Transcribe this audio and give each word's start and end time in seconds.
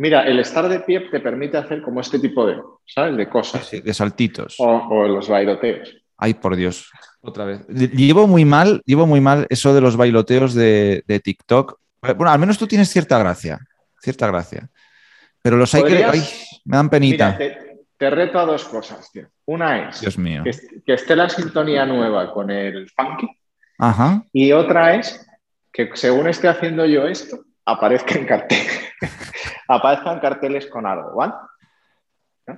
Mira, 0.00 0.22
el 0.22 0.38
estar 0.38 0.66
de 0.66 0.80
pie 0.80 1.00
te 1.10 1.20
permite 1.20 1.58
hacer 1.58 1.82
como 1.82 2.00
este 2.00 2.18
tipo 2.18 2.46
de, 2.46 2.58
¿sabes? 2.86 3.18
De 3.18 3.28
cosas. 3.28 3.66
Sí, 3.66 3.82
de 3.82 3.92
saltitos. 3.92 4.56
O, 4.58 4.64
o 4.66 5.06
los 5.06 5.28
bailoteos. 5.28 5.94
Ay, 6.16 6.32
por 6.32 6.56
Dios. 6.56 6.90
Otra 7.20 7.44
vez. 7.44 7.66
Llevo 7.68 8.26
muy 8.26 8.46
mal, 8.46 8.80
llevo 8.86 9.06
muy 9.06 9.20
mal 9.20 9.46
eso 9.50 9.74
de 9.74 9.82
los 9.82 9.98
bailoteos 9.98 10.54
de, 10.54 11.04
de 11.06 11.20
TikTok. 11.20 11.78
Bueno, 12.00 12.30
al 12.30 12.38
menos 12.38 12.56
tú 12.56 12.66
tienes 12.66 12.88
cierta 12.88 13.18
gracia. 13.18 13.58
Cierta 14.00 14.26
gracia. 14.26 14.70
Pero 15.42 15.58
los 15.58 15.74
hay 15.74 15.82
que. 15.84 16.02
Ay, 16.02 16.22
me 16.64 16.78
dan 16.78 16.88
penita. 16.88 17.36
Mira, 17.38 17.38
te, 17.38 17.84
te 17.98 18.08
reto 18.08 18.38
a 18.38 18.46
dos 18.46 18.64
cosas, 18.64 19.12
tío. 19.12 19.28
Una 19.44 19.90
es 19.90 20.00
Dios 20.00 20.16
mío. 20.16 20.42
que, 20.44 20.52
que 20.86 20.94
esté 20.94 21.14
la 21.14 21.28
sintonía 21.28 21.84
nueva 21.84 22.32
con 22.32 22.50
el 22.50 22.88
funky 22.88 23.28
Ajá. 23.78 24.24
y 24.32 24.52
otra 24.52 24.94
es 24.94 25.26
que 25.70 25.90
según 25.92 26.26
esté 26.26 26.48
haciendo 26.48 26.86
yo 26.86 27.06
esto, 27.06 27.44
aparezca 27.64 28.14
en 28.14 28.26
carteles. 28.26 28.80
aparezcan 29.68 30.20
carteles 30.20 30.66
con 30.66 30.86
algo, 30.86 31.14
¿vale? 31.16 31.32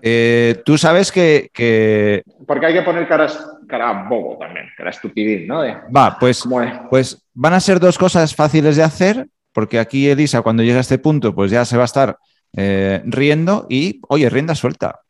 Eh, 0.00 0.62
tú 0.64 0.78
sabes 0.78 1.12
que, 1.12 1.50
que- 1.52 2.22
Porque 2.46 2.66
hay 2.66 2.72
que 2.74 2.82
poner 2.82 3.06
caras, 3.06 3.46
cara 3.68 4.04
bobo 4.08 4.38
también, 4.38 4.66
cara 4.77 4.91
estupidín, 4.91 5.46
¿no? 5.46 5.60
De, 5.62 5.74
Va, 5.94 6.16
pues, 6.18 6.44
pues 6.88 7.22
van 7.34 7.52
a 7.52 7.60
ser 7.60 7.78
dos 7.78 7.98
cosas 7.98 8.34
fáciles 8.34 8.77
de 8.77 8.82
hacer, 8.82 9.27
porque 9.52 9.78
aquí 9.78 10.08
Elisa, 10.08 10.41
cuando 10.41 10.62
llegue 10.62 10.78
a 10.78 10.80
este 10.80 10.98
punto, 10.98 11.34
pues 11.34 11.50
ya 11.50 11.64
se 11.66 11.77
va 11.77 11.82
a 11.82 11.86
estar 11.86 12.16
eh, 12.56 13.02
riendo 13.05 13.66
y, 13.69 14.00
oye, 14.08 14.30
rienda 14.30 14.55
suelta. 14.55 15.00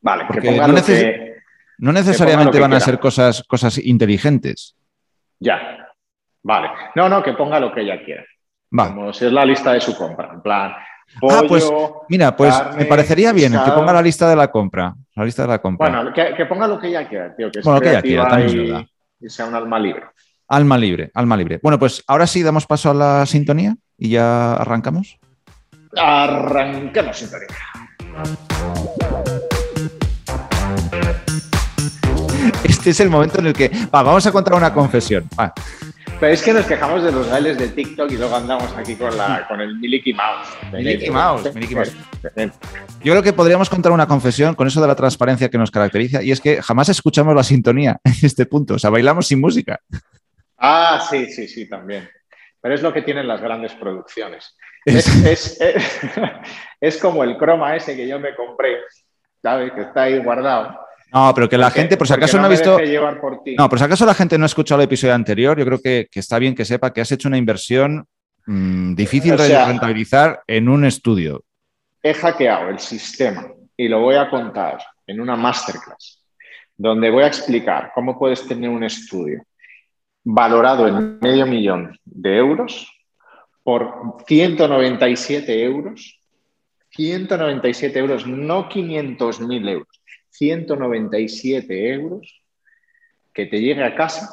vale, 0.00 0.22
que 0.22 0.26
porque 0.28 0.48
ponga 0.48 0.68
no 0.68 0.74
neces- 0.74 0.86
que... 1.00 1.32
No 1.78 1.92
necesariamente 1.92 2.52
que 2.52 2.60
van 2.60 2.74
a 2.74 2.80
ser 2.80 2.98
cosas, 3.00 3.42
cosas 3.42 3.76
inteligentes. 3.78 4.76
Ya, 5.40 5.88
vale. 6.42 6.68
No, 6.94 7.08
no, 7.08 7.22
que 7.24 7.32
ponga 7.32 7.58
lo 7.58 7.74
que 7.74 7.80
ella 7.80 8.04
quiera. 8.04 8.24
Como 8.76 9.12
si 9.12 9.26
es 9.26 9.32
la 9.32 9.44
lista 9.44 9.72
de 9.72 9.80
su 9.80 9.96
compra. 9.96 10.30
En 10.34 10.40
plan, 10.42 10.72
Ah, 11.30 11.42
pues, 11.46 11.70
Mira, 12.08 12.34
pues 12.34 12.54
carne, 12.56 12.76
me 12.78 12.84
parecería 12.86 13.32
bien 13.34 13.52
que 13.52 13.58
pescado. 13.58 13.78
ponga 13.80 13.92
la 13.92 14.00
lista 14.00 14.30
de 14.30 14.34
la 14.36 14.50
compra. 14.50 14.94
La 15.14 15.24
lista 15.26 15.42
de 15.42 15.48
la 15.48 15.58
compra. 15.58 15.90
Bueno, 15.90 16.10
que, 16.14 16.32
que 16.34 16.46
ponga 16.46 16.66
lo 16.66 16.80
que 16.80 16.88
ella 16.88 17.06
quiera, 17.06 17.36
tío. 17.36 17.50
Que 17.50 17.58
es 17.58 17.64
Bueno, 17.66 17.78
lo 17.80 17.82
que 17.82 17.90
ella 17.90 18.00
quiera, 18.02 18.28
también 18.28 18.48
es 18.48 18.54
y- 18.54 18.58
verdad. 18.70 18.86
y 19.20 19.28
sea 19.28 19.44
un 19.44 19.54
alma 19.54 19.78
libre. 19.78 20.04
Alma 20.48 20.78
libre, 20.78 21.10
alma 21.12 21.36
libre. 21.36 21.60
Bueno, 21.62 21.78
pues 21.78 22.02
ahora 22.06 22.26
sí 22.26 22.42
damos 22.42 22.66
paso 22.66 22.90
a 22.90 22.94
la 22.94 23.26
sintonía 23.26 23.76
y 23.98 24.08
ya 24.10 24.54
arrancamos. 24.54 25.18
Arranquemos 25.94 27.14
sintonía. 27.18 27.48
Este 32.64 32.90
es 32.90 33.00
el 33.00 33.10
momento 33.10 33.38
en 33.38 33.46
el 33.48 33.52
que 33.52 33.68
va, 33.94 34.02
vamos 34.02 34.26
a 34.26 34.32
contar 34.32 34.54
una 34.54 34.72
confesión. 34.72 35.28
Va. 35.38 35.52
Pero 36.22 36.34
es 36.34 36.42
que 36.42 36.52
nos 36.52 36.66
quejamos 36.66 37.02
de 37.02 37.10
los 37.10 37.28
bailes 37.28 37.58
de 37.58 37.66
TikTok 37.66 38.08
y 38.12 38.16
luego 38.16 38.36
andamos 38.36 38.72
aquí 38.76 38.94
con, 38.94 39.16
la, 39.18 39.44
con 39.48 39.60
el 39.60 39.76
Mickey 39.78 40.12
Mouse. 40.14 40.48
Mickey 40.72 41.10
Mouse, 41.10 41.42
Mouse. 41.74 41.92
Yo 43.02 43.12
creo 43.12 43.22
que 43.24 43.32
podríamos 43.32 43.68
contar 43.68 43.90
una 43.90 44.06
confesión 44.06 44.54
con 44.54 44.68
eso 44.68 44.80
de 44.80 44.86
la 44.86 44.94
transparencia 44.94 45.48
que 45.48 45.58
nos 45.58 45.72
caracteriza 45.72 46.22
y 46.22 46.30
es 46.30 46.40
que 46.40 46.62
jamás 46.62 46.88
escuchamos 46.88 47.34
la 47.34 47.42
sintonía 47.42 47.98
en 48.04 48.14
este 48.22 48.46
punto. 48.46 48.74
O 48.74 48.78
sea, 48.78 48.90
bailamos 48.90 49.26
sin 49.26 49.40
música. 49.40 49.80
Ah, 50.58 51.04
sí, 51.10 51.26
sí, 51.26 51.48
sí, 51.48 51.68
también. 51.68 52.08
Pero 52.60 52.72
es 52.76 52.82
lo 52.82 52.92
que 52.92 53.02
tienen 53.02 53.26
las 53.26 53.40
grandes 53.40 53.72
producciones. 53.74 54.56
Es- 54.84 55.08
Es, 55.26 55.60
es, 55.60 55.60
es- 55.60 56.00
es 56.80 56.96
como 56.98 57.24
el 57.24 57.36
croma 57.36 57.74
ese 57.74 57.96
que 57.96 58.06
yo 58.06 58.20
me 58.20 58.36
compré, 58.36 58.76
¿sabes? 59.42 59.72
Que 59.72 59.80
está 59.80 60.02
ahí 60.02 60.18
guardado. 60.18 60.78
No, 61.12 61.32
pero 61.34 61.48
que 61.48 61.58
la 61.58 61.66
Porque- 61.66 61.80
gente, 61.80 61.96
por 61.96 62.06
si 62.06 62.14
acaso 62.14 62.38
no 62.38 62.46
ha 62.46 62.48
visto. 62.48 62.76
por 63.20 63.42
ti. 63.42 63.54
No, 63.56 63.68
por 63.68 63.78
si 63.78 63.84
acaso 63.84 64.06
la 64.06 64.14
gente 64.14 64.38
no 64.38 64.44
ha 64.44 64.46
escuchado 64.46 64.80
el 64.80 64.86
episodio 64.86 65.14
anterior, 65.14 65.58
yo 65.58 65.64
creo 65.66 65.80
que, 65.80 66.08
que 66.10 66.20
está 66.20 66.38
bien 66.38 66.54
que 66.54 66.64
sepa 66.64 66.92
que 66.92 67.00
has 67.02 67.12
hecho 67.12 67.28
una 67.28 67.36
inversión 67.38 68.06
mm, 68.46 68.94
difícil 68.94 69.34
O 69.34 69.36
de 69.36 69.46
sea- 69.48 69.66
rentabilizar 69.66 70.42
en 70.46 70.68
un 70.68 70.84
estudio. 70.84 71.44
He 72.02 72.14
hackeado 72.14 72.68
el 72.70 72.78
sistema 72.78 73.46
y 73.76 73.88
lo 73.88 74.00
voy 74.00 74.16
a 74.16 74.28
contar 74.30 74.78
en 75.06 75.20
una 75.20 75.36
masterclass 75.36 76.18
donde 76.76 77.10
voy 77.10 77.22
a 77.22 77.28
explicar 77.28 77.92
cómo 77.94 78.18
puedes 78.18 78.46
tener 78.48 78.68
un 78.70 78.82
estudio 78.82 79.42
valorado 80.24 80.88
en 80.88 81.18
medio 81.20 81.46
millón 81.46 81.96
de 82.04 82.36
euros 82.38 82.90
por 83.62 84.16
197 84.26 85.62
euros. 85.62 86.18
197 86.90 87.98
euros, 87.98 88.26
no 88.26 88.68
500 88.68 89.40
mil 89.40 89.68
euros. 89.68 90.01
197 90.32 91.92
euros 91.92 92.42
que 93.32 93.46
te 93.46 93.60
llegue 93.60 93.84
a 93.84 93.94
casa 93.94 94.28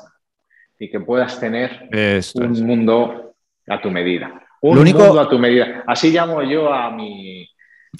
y 0.80 0.90
que 0.90 1.00
puedas 1.00 1.40
tener 1.40 1.88
Esto 1.92 2.44
es. 2.44 2.60
un 2.60 2.66
mundo 2.66 3.36
a 3.68 3.82
tu 3.82 3.92
medida. 3.92 4.46
Un 4.62 4.76
Lo 4.76 4.82
único- 4.82 5.00
mundo 5.06 5.22
a 5.22 5.30
tu 5.30 5.38
medida. 5.40 5.84
Así 5.88 6.12
llamo 6.12 6.42
yo 6.44 6.74
a 6.74 6.92
mi, 6.92 7.48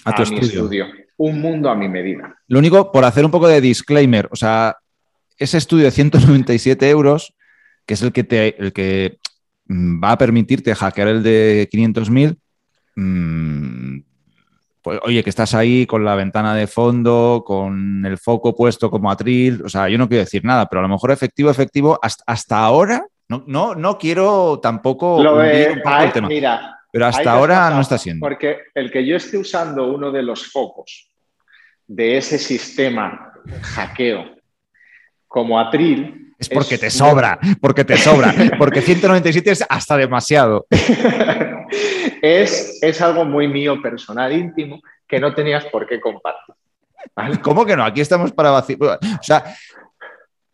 A 0.06 0.14
tu 0.16 0.30
mi 0.32 0.40
estudio. 0.40 0.88
Un 1.18 1.42
mundo 1.42 1.70
a 1.70 1.76
mi 1.76 1.88
medida. 1.90 2.36
Lo 2.48 2.60
único, 2.60 2.92
por 2.92 3.04
hacer 3.06 3.26
un 3.26 3.32
poco 3.32 3.48
de 3.48 3.62
disclaimer, 3.62 4.28
o 4.32 4.36
sea, 4.36 4.78
ese 5.38 5.58
estudio 5.58 5.86
de 5.86 5.92
197 5.92 6.90
euros, 6.90 7.34
que 7.86 7.94
es 7.96 8.02
el 8.02 8.12
que, 8.14 8.24
te, 8.24 8.56
el 8.62 8.72
que 8.74 9.18
mm, 9.68 10.02
va 10.04 10.12
a 10.14 10.18
permitirte 10.18 10.74
hackear 10.76 11.08
el 11.10 11.24
de 11.24 11.68
500.000, 11.72 12.38
mm, 12.96 14.00
pues 14.90 15.02
oye, 15.04 15.24
que 15.24 15.30
estás 15.30 15.54
ahí 15.54 15.86
con 15.86 16.04
la 16.04 16.16
ventana 16.16 16.56
de 16.56 16.66
fondo, 16.66 17.44
con 17.46 18.04
el 18.08 18.18
foco 18.18 18.56
puesto 18.56 18.90
como 18.90 19.12
atril, 19.12 19.62
o 19.64 19.70
sea, 19.70 19.88
yo 19.88 20.00
no 20.00 20.08
quiero 20.08 20.24
decir 20.24 20.44
nada, 20.44 20.66
pero 20.66 20.80
a 20.80 20.82
lo 20.82 20.90
mejor 20.90 21.12
efectivo, 21.12 21.52
efectivo, 21.52 22.00
hasta, 22.02 22.24
hasta 22.26 22.58
ahora, 22.58 23.06
no, 23.28 23.44
no, 23.46 23.76
no 23.76 24.00
quiero 24.00 24.60
tampoco 24.60 25.22
Lo 25.22 25.36
hundir 25.36 25.52
de- 25.52 25.72
un 25.74 25.78
poco 25.84 25.90
ay, 25.96 26.06
el 26.08 26.12
tema, 26.12 26.28
mira, 26.28 26.80
pero 26.92 27.06
hasta 27.06 27.32
ahora 27.32 27.70
no 27.70 27.82
está 27.82 28.00
siendo. 28.00 28.26
Porque 28.26 28.58
el 28.74 28.92
que 28.92 29.06
yo 29.06 29.16
esté 29.16 29.38
usando 29.38 29.94
uno 29.94 30.12
de 30.12 30.24
los 30.24 30.52
focos 30.52 31.12
de 31.86 32.18
ese 32.18 32.40
sistema 32.40 33.32
hackeo 33.62 34.26
como 35.28 35.60
atril. 35.60 36.34
Es 36.40 36.50
porque 36.50 36.80
te 36.80 36.90
sobra, 36.90 37.38
porque 37.62 37.86
te 37.86 37.96
sobra, 37.96 38.34
porque 38.58 38.82
197 38.82 39.52
es 39.52 39.64
hasta 39.70 39.98
demasiado. 39.98 40.66
es, 42.22 42.80
es 42.82 43.02
algo 43.02 43.26
muy 43.26 43.48
mío, 43.48 43.82
personal, 43.82 44.32
íntimo, 44.32 44.82
que 45.08 45.20
no 45.20 45.34
tenías 45.34 45.66
por 45.66 45.88
qué 45.88 46.00
compartir. 46.00 46.56
¿vale? 47.16 47.40
¿Cómo 47.42 47.66
que 47.66 47.76
no? 47.76 47.84
Aquí 47.84 48.02
estamos 48.02 48.32
para 48.32 48.52
vacilar. 48.52 49.00
O 49.02 49.24
sea, 49.24 49.44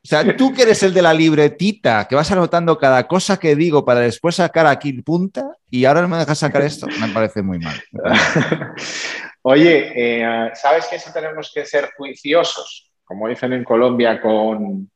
o 0.05 0.07
sea, 0.07 0.37
tú 0.37 0.53
que 0.53 0.61
eres 0.61 0.83
el 0.83 0.93
de 0.93 1.01
la 1.01 1.15
libretita, 1.15 2.07
que 2.07 2.13
vas 2.13 2.31
anotando 2.31 2.77
cada 2.77 3.07
cosa 3.07 3.37
que 3.37 3.55
digo 3.55 3.83
para 3.83 4.01
después 4.01 4.35
sacar 4.35 4.67
aquí 4.67 4.93
punta 5.01 5.57
y 5.67 5.85
ahora 5.85 6.03
no 6.03 6.07
me 6.07 6.17
dejas 6.17 6.37
sacar 6.37 6.61
esto, 6.61 6.85
me 7.01 7.07
parece 7.07 7.41
muy 7.41 7.57
mal. 7.57 7.81
Oye, 9.41 9.93
eh, 9.95 10.51
¿sabes 10.53 10.85
que 10.85 10.97
eso 10.97 11.09
tenemos 11.11 11.51
que 11.51 11.65
ser 11.65 11.89
juiciosos? 11.97 12.91
Como 13.03 13.27
dicen 13.27 13.53
en 13.53 13.63
Colombia 13.63 14.21
con, 14.21 14.91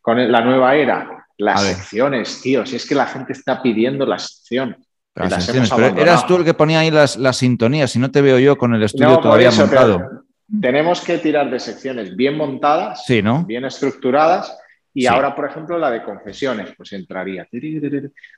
con 0.00 0.32
la 0.32 0.40
nueva 0.40 0.74
era. 0.74 1.26
Las 1.36 1.62
secciones, 1.62 2.40
tío. 2.40 2.64
Si 2.64 2.76
es 2.76 2.88
que 2.88 2.94
la 2.94 3.06
gente 3.06 3.34
está 3.34 3.60
pidiendo 3.60 4.06
las 4.06 4.36
secciones. 4.36 4.78
Las 5.14 5.30
Las 5.30 5.44
secciones, 5.44 5.70
hemos 5.70 5.80
pero 5.92 6.02
eras 6.02 6.26
tú 6.26 6.36
el 6.36 6.44
que 6.44 6.54
ponía 6.54 6.80
ahí 6.80 6.90
las, 6.90 7.16
las 7.16 7.36
sintonías, 7.36 7.90
si 7.92 7.98
no 8.00 8.10
te 8.10 8.20
veo 8.20 8.38
yo 8.38 8.56
con 8.58 8.74
el 8.74 8.82
estudio 8.82 9.10
No, 9.10 9.20
todavía 9.20 9.50
eso, 9.50 9.62
montado. 9.62 10.24
tenemos 10.60 11.00
que 11.02 11.18
tirar 11.18 11.48
de 11.50 11.60
secciones 11.60 12.16
bien 12.16 12.36
montadas, 12.36 13.04
Sí, 13.06 13.22
¿no? 13.22 13.44
bien 13.44 13.64
estructuradas. 13.64 14.58
Y 14.96 15.02
Sí. 15.02 15.06
ahora, 15.08 15.34
por 15.34 15.48
ejemplo, 15.48 15.76
la 15.78 15.90
de 15.90 16.02
confesiones, 16.04 16.72
pues 16.76 16.92
entraría. 16.92 17.46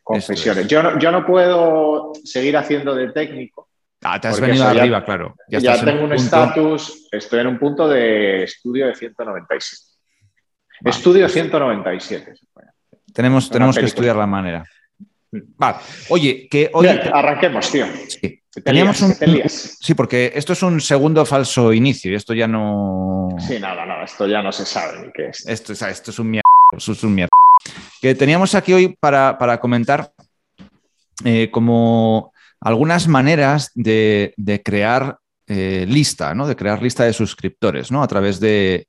Confesiones. 0.03 0.67
Yo, 0.69 0.83
no, 0.83 0.99
yo 0.99 1.11
no 1.13 1.25
puedo 1.27 2.13
seguir 2.25 2.57
haciendo 2.57 2.95
de 2.95 3.11
técnico. 3.13 3.69
Ah, 4.03 4.21
te 4.21 4.29
has 4.29 4.41
venido 4.41 4.65
ya- 4.73 4.83
arriba, 4.83 5.05
claro. 5.05 5.35
Ya, 5.49 5.83
tengo 5.85 6.05
un 6.05 6.13
estatus, 6.13 7.09
estoy 7.11 7.41
en 7.41 7.47
un 7.49 7.59
punto 7.59 7.89
de 7.89 8.45
estudio 8.45 8.87
de 8.87 8.95
197. 8.95 9.83
Va. 10.87 10.91
Estudio 10.91 11.29
197. 11.29 12.35
Tenemos, 13.13 13.49
tenemos 13.51 13.79
que 13.79 13.85
estudiar 13.87 14.17
la 14.17 14.27
manera. 14.27 14.65
Oye, 16.09 16.49
que 16.51 16.71
hoy 16.73 16.87
Bien, 16.87 17.01
arranquemos, 17.13 17.71
tío. 17.71 17.87
sí, 18.09 18.41
teníamos 18.65 19.01
un. 19.03 19.15
Sí, 19.49 19.95
porque 19.95 20.33
esto 20.35 20.53
es 20.53 20.63
un 20.63 20.81
segundo 20.81 21.25
falso 21.25 21.73
inicio 21.73 22.13
y 22.13 22.15
esto 22.15 22.35
ya 22.35 22.47
no. 22.47 23.29
Sí, 23.39 23.59
nada, 23.59 23.85
nada, 23.87 24.05
esto 24.05 24.27
ya 24.27 24.43
no 24.43 24.53
se 24.53 24.65
sabe 24.65 25.07
ni 25.07 25.13
qué 25.13 25.29
es. 25.29 25.47
Esto, 25.47 25.73
o 25.73 25.77
sea, 25.77 25.91
esto 25.91 26.11
es 26.11 26.19
un 26.19 26.31
mierda. 26.31 26.49
Esto 26.77 26.93
es 26.93 27.03
un 27.03 27.15
mierda. 27.15 27.31
Que 28.01 28.15
teníamos 28.15 28.55
aquí 28.55 28.73
hoy 28.73 28.97
para, 29.01 29.39
para 29.39 29.59
comentar 29.59 30.13
eh, 31.25 31.51
como 31.51 32.33
algunas 32.61 33.09
maneras 33.09 33.71
de, 33.75 34.35
de 34.37 34.63
crear 34.63 35.19
eh, 35.47 35.87
lista, 35.89 36.35
¿no? 36.35 36.47
De 36.47 36.57
crear 36.57 36.83
lista 36.83 37.05
de 37.05 37.13
suscriptores, 37.13 37.91
¿no? 37.91 38.03
A 38.03 38.09
través 38.09 38.41
de, 38.41 38.89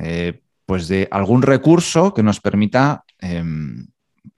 eh, 0.00 0.40
pues 0.66 0.88
de 0.88 1.08
algún 1.10 1.42
recurso 1.42 2.12
que 2.12 2.22
nos 2.22 2.40
permita 2.40 3.04
em, 3.20 3.86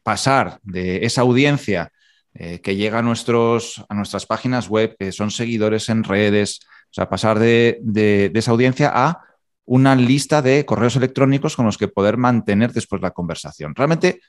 pasar 0.02 0.58
de 0.62 1.04
esa 1.04 1.22
audiencia 1.22 1.92
eh, 2.34 2.60
que 2.60 2.76
llega 2.76 2.98
a, 2.98 3.02
nuestros, 3.02 3.84
a 3.88 3.94
nuestras 3.94 4.26
páginas 4.26 4.68
web, 4.68 4.96
que 4.98 5.12
son 5.12 5.30
seguidores 5.30 5.88
en 5.88 6.04
redes, 6.04 6.60
o 6.90 6.92
sea, 6.92 7.08
pasar 7.08 7.38
de, 7.38 7.78
de- 7.82 8.30
esa 8.34 8.50
audiencia 8.50 8.92
a 8.94 9.22
una 9.64 9.96
lista 9.96 10.42
de 10.42 10.64
correos 10.64 10.96
electrónicos 10.96 11.56
con 11.56 11.66
los 11.66 11.78
que 11.78 11.88
poder 11.88 12.16
mantener 12.16 12.72
después 12.72 13.02
la 13.02 13.10
conversación. 13.10 13.74
Realmente 13.74 14.20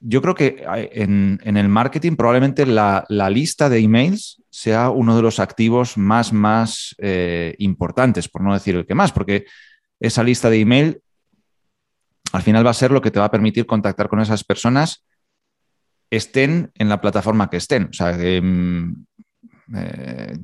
yo 0.00 0.22
creo 0.22 0.34
que 0.34 0.64
en, 0.92 1.40
el 1.42 1.68
marketing 1.68 2.16
probablemente 2.16 2.66
la, 2.66 3.04
lista 3.30 3.68
de 3.68 3.78
emails 3.78 4.42
sea 4.50 4.90
uno 4.90 5.16
de 5.16 5.22
los 5.22 5.40
activos 5.40 5.96
más, 5.96 6.32
más 6.32 6.94
eh, 6.98 7.54
importantes, 7.58 8.28
por 8.28 8.42
no 8.42 8.54
decir 8.54 8.76
el 8.76 8.86
que 8.86 8.94
más, 8.94 9.10
porque 9.10 9.46
esa 9.98 10.22
lista 10.22 10.50
de 10.50 10.60
email 10.60 11.02
al 12.32 12.42
final 12.42 12.66
va 12.66 12.70
a 12.70 12.74
ser 12.74 12.90
lo 12.90 13.00
que 13.00 13.10
te 13.10 13.18
va 13.18 13.26
a 13.26 13.30
permitir 13.30 13.66
contactar 13.66 14.08
con 14.08 14.20
esas 14.20 14.44
personas 14.44 15.04
estén 16.10 16.70
en 16.74 16.88
la 16.88 17.00
plataforma 17.00 17.50
que 17.50 17.58
estén. 17.58 17.84
O 17.84 17.92
sea, 17.92 18.12
mm, 18.12 19.06
eh, 19.74 20.38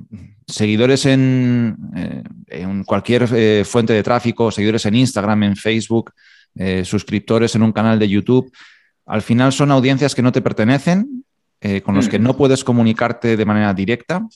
seguidores 0.47 1.05
en, 1.05 1.75
eh, 1.95 2.23
en 2.47 2.83
cualquier 2.83 3.65
fuente 3.65 3.93
de 3.93 4.03
tráfico, 4.03 4.51
seguidores 4.51 4.85
en 4.85 4.95
Instagram, 4.95 5.43
en 5.43 5.55
Facebook, 5.55 6.13
suscriptores 6.83 7.53
en 7.55 7.63
un 7.63 7.73
canal 7.73 7.99
de 7.99 8.07
YouTube 8.07 8.49
al 9.05 9.21
final 9.21 9.53
son 9.53 9.71
audiencias 9.71 10.15
que 10.15 10.21
no 10.21 10.31
te 10.31 10.41
pertenecen, 10.41 11.25
eh, 11.61 11.81
con 11.81 11.95
los 11.95 12.09
que 12.09 12.19
no 12.19 12.35
puedes 12.35 12.63
comunicarte 12.63 13.37
de 13.37 13.45
manera 13.45 13.73
directa 13.73 14.27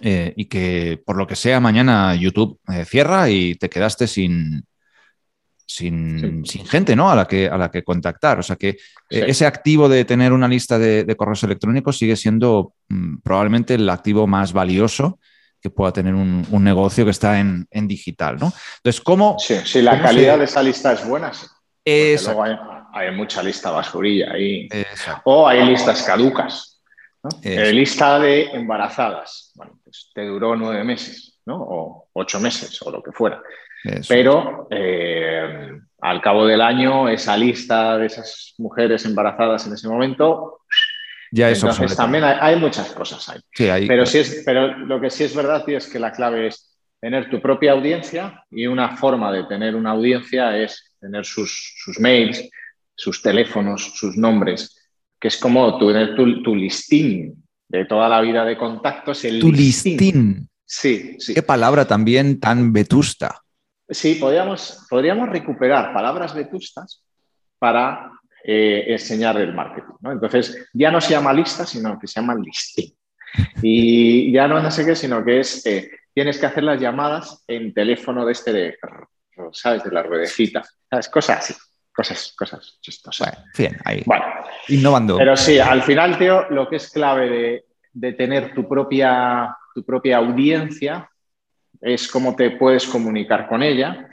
eh, 0.00 0.32
y 0.36 0.46
que 0.46 1.00
por 1.04 1.16
lo 1.16 1.26
que 1.26 1.36
sea 1.36 1.60
mañana 1.60 2.14
YouTube 2.14 2.58
eh, 2.68 2.84
cierra 2.84 3.28
y 3.30 3.54
te 3.54 3.68
quedaste 3.68 4.06
sin, 4.06 4.64
sin, 5.66 6.44
gente 6.44 6.94
¿no? 6.94 7.10
a, 7.10 7.16
la 7.16 7.26
que, 7.26 7.48
a 7.48 7.56
la 7.56 7.70
que 7.70 7.82
contactar. 7.82 8.38
O 8.38 8.42
sea 8.42 8.56
que 8.56 8.76
ese 9.08 9.46
activo 9.46 9.88
de 9.88 10.04
tener 10.04 10.32
una 10.32 10.48
lista 10.48 10.78
de, 10.78 11.14
correos 11.16 11.42
electrónicos 11.42 11.98
sigue 11.98 12.16
siendo 12.16 12.74
mm, 12.88 13.18
probablemente 13.22 13.74
el 13.74 13.88
activo 13.88 14.26
más 14.26 14.52
valioso 14.52 15.18
que 15.60 15.70
pueda 15.70 15.92
tener 15.92 16.14
un, 16.14 16.46
negocio 16.62 17.04
que 17.04 17.10
está 17.10 17.40
en, 17.40 17.66
digital. 17.70 18.36
¿no? 18.38 18.52
Entonces, 18.76 19.00
¿cómo... 19.00 19.36
si 19.38 19.80
la 19.80 20.00
calidad 20.02 20.38
de 20.38 20.44
esa 20.44 20.62
lista 20.62 20.92
es 20.92 21.06
buena, 21.06 21.32
sí 21.32 21.46
hay 22.94 23.10
mucha 23.10 23.42
lista 23.42 23.70
basurilla 23.70 24.32
ahí. 24.32 24.68
O 25.24 25.48
hay 25.48 25.64
listas 25.66 26.02
caducas. 26.02 26.80
Eh, 27.42 27.72
lista 27.72 28.18
de 28.20 28.50
embarazadas. 28.50 29.52
Bueno, 29.54 29.80
pues 29.82 30.10
te 30.14 30.24
duró 30.24 30.54
nueve 30.54 30.84
meses, 30.84 31.40
¿no? 31.46 31.56
O 31.56 32.08
ocho 32.12 32.38
meses, 32.38 32.80
o 32.82 32.90
lo 32.90 33.02
que 33.02 33.10
fuera. 33.12 33.42
Pero 34.08 34.66
eh, 34.70 35.70
al 36.00 36.20
cabo 36.20 36.46
del 36.46 36.60
año, 36.60 37.08
esa 37.08 37.36
lista 37.36 37.98
de 37.98 38.06
esas 38.06 38.54
mujeres 38.58 39.04
embarazadas 39.04 39.66
en 39.66 39.74
ese 39.74 39.88
momento. 39.88 40.60
Ya 41.30 41.50
es 41.50 41.62
Entonces 41.62 41.96
también 41.96 42.24
hay, 42.24 42.56
muchas 42.56 42.92
cosas 42.92 43.28
ahí. 43.28 43.86
pero, 43.86 44.06
sí 44.06 44.18
es, 44.18 44.42
pero 44.44 44.78
lo 44.78 45.00
que 45.00 45.10
sí 45.10 45.24
es 45.24 45.34
verdad 45.34 45.64
tío, 45.64 45.78
es 45.78 45.88
que 45.88 45.98
la 45.98 46.12
clave 46.12 46.46
es 46.48 46.78
tener 47.00 47.28
tu 47.28 47.40
propia 47.40 47.72
audiencia 47.72 48.44
y 48.50 48.66
una 48.66 48.96
forma 48.96 49.32
de 49.32 49.44
tener 49.44 49.74
una 49.74 49.90
audiencia 49.90 50.56
es 50.56 50.94
tener 51.00 51.24
sus, 51.24 51.74
sus 51.84 51.98
mails, 51.98 52.48
sus 52.94 53.20
teléfonos, 53.20 53.92
sus 53.94 54.16
nombres, 54.16 54.88
que 55.20 55.28
es 55.28 55.36
como 55.36 55.76
tener 55.78 56.14
tu, 56.14 56.42
tu 56.42 56.54
listín 56.54 57.44
de 57.68 57.84
toda 57.84 58.08
la 58.08 58.20
vida 58.20 58.44
de 58.44 58.56
contactos. 58.56 59.24
El 59.24 59.40
tu 59.40 59.52
listín. 59.52 60.48
Sí, 60.64 61.16
sí. 61.18 61.34
Qué 61.34 61.42
palabra 61.42 61.86
también 61.86 62.40
tan 62.40 62.72
vetusta. 62.72 63.43
Sí, 63.94 64.16
podríamos, 64.16 64.86
podríamos 64.90 65.28
recuperar 65.28 65.92
palabras 65.92 66.34
vetustas 66.34 67.02
para 67.58 68.10
eh, 68.44 68.84
enseñar 68.88 69.36
el 69.38 69.54
marketing. 69.54 69.94
Entonces, 70.04 70.68
ya 70.72 70.90
no 70.90 71.00
se 71.00 71.12
llama 71.12 71.32
lista, 71.32 71.64
sino 71.64 71.98
que 71.98 72.06
se 72.06 72.20
llama 72.20 72.34
listín. 72.34 72.92
Y 73.62 74.32
ya 74.32 74.46
no, 74.46 74.60
no 74.60 74.70
sé 74.70 74.84
qué, 74.84 74.94
sino 74.94 75.24
que 75.24 75.40
es, 75.40 75.64
eh, 75.66 75.90
tienes 76.12 76.38
que 76.38 76.46
hacer 76.46 76.62
las 76.62 76.80
llamadas 76.80 77.44
en 77.48 77.72
teléfono 77.72 78.26
de 78.26 78.32
este 78.32 78.52
de, 78.52 78.76
¿sabes? 79.52 79.82
De 79.84 79.90
la 79.90 80.02
ruedecita, 80.02 80.62
¿sabes? 80.90 81.08
Cosas 81.08 81.38
así 81.38 81.54
cosas, 81.94 82.34
cosas 82.36 82.78
chistosas. 82.80 83.44
bien, 83.56 83.78
ahí. 83.84 84.02
Bueno, 84.04 84.24
innovando. 84.68 85.16
Pero 85.16 85.36
sí, 85.36 85.58
al 85.58 85.82
final, 85.82 86.18
Teo, 86.18 86.50
lo 86.50 86.68
que 86.68 86.76
es 86.76 86.90
clave 86.90 87.64
de, 87.92 88.12
tener 88.14 88.52
tu 88.54 88.68
propia, 88.68 89.56
tu 89.74 89.84
propia 89.84 90.18
audiencia 90.18 91.08
es 91.80 92.08
cómo 92.08 92.34
te 92.36 92.52
puedes 92.52 92.86
comunicar 92.86 93.48
con 93.48 93.62
ella. 93.62 94.08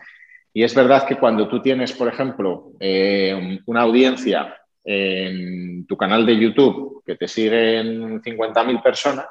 Y 0.54 0.64
es 0.64 0.76
verdad 0.76 1.08
que 1.08 1.16
cuando 1.16 1.48
tú 1.48 1.62
tienes, 1.62 1.94
por 1.94 2.08
ejemplo, 2.08 2.72
eh, 2.80 3.60
una 3.66 3.82
audiencia 3.82 4.58
en 4.84 5.86
tu 5.86 5.96
canal 5.96 6.26
de 6.26 6.38
YouTube 6.38 7.04
que 7.06 7.16
te 7.16 7.28
siguen 7.28 8.22
50.000 8.22 8.82
personas, 8.82 9.26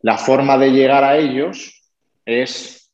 la 0.00 0.18
forma 0.18 0.56
de 0.58 0.70
llegar 0.70 1.04
a 1.04 1.16
ellos 1.16 1.90
es 2.24 2.92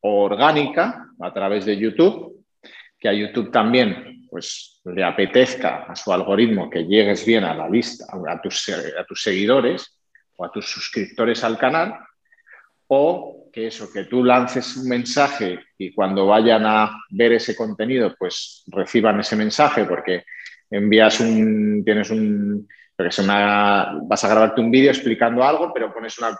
orgánica 0.00 1.06
a 1.20 1.32
través 1.32 1.64
de 1.64 1.76
YouTube 1.76 2.44
que 2.98 3.08
a 3.08 3.12
YouTube 3.12 3.50
también 3.50 4.26
pues, 4.28 4.80
le 4.84 5.02
apetezca 5.02 5.84
a 5.84 5.96
su 5.96 6.12
algoritmo 6.12 6.68
que 6.68 6.84
llegues 6.84 7.24
bien 7.24 7.44
a 7.44 7.54
la 7.54 7.68
lista, 7.68 8.04
a 8.10 8.40
tus, 8.40 8.68
a 8.68 9.04
tus 9.04 9.22
seguidores 9.22 9.98
o 10.36 10.44
a 10.44 10.52
tus 10.52 10.70
suscriptores 10.70 11.42
al 11.42 11.58
canal, 11.58 11.98
o 12.92 13.48
que 13.52 13.68
eso, 13.68 13.92
que 13.92 14.04
tú 14.04 14.24
lances 14.24 14.76
un 14.76 14.88
mensaje 14.88 15.60
y 15.78 15.92
cuando 15.92 16.26
vayan 16.26 16.64
a 16.66 16.90
ver 17.10 17.32
ese 17.32 17.54
contenido, 17.54 18.14
pues 18.18 18.64
reciban 18.66 19.20
ese 19.20 19.36
mensaje 19.36 19.84
porque 19.84 20.24
envías 20.68 21.20
un, 21.20 21.82
tienes 21.84 22.10
un, 22.10 22.68
vas 22.96 24.24
a 24.24 24.28
grabarte 24.28 24.60
un 24.60 24.70
vídeo 24.70 24.90
explicando 24.90 25.44
algo, 25.44 25.72
pero 25.72 25.94
pones 25.94 26.18
una, 26.18 26.36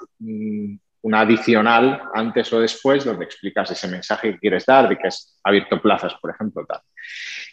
una 1.02 1.20
adicional 1.20 2.02
antes 2.14 2.52
o 2.52 2.60
después 2.60 3.04
donde 3.04 3.24
explicas 3.24 3.70
ese 3.70 3.86
mensaje 3.86 4.32
que 4.32 4.38
quieres 4.38 4.66
dar, 4.66 4.88
de 4.88 4.98
que 4.98 5.06
has 5.06 5.38
abierto 5.44 5.80
plazas, 5.80 6.14
por 6.20 6.32
ejemplo. 6.32 6.66
Tal. 6.66 6.80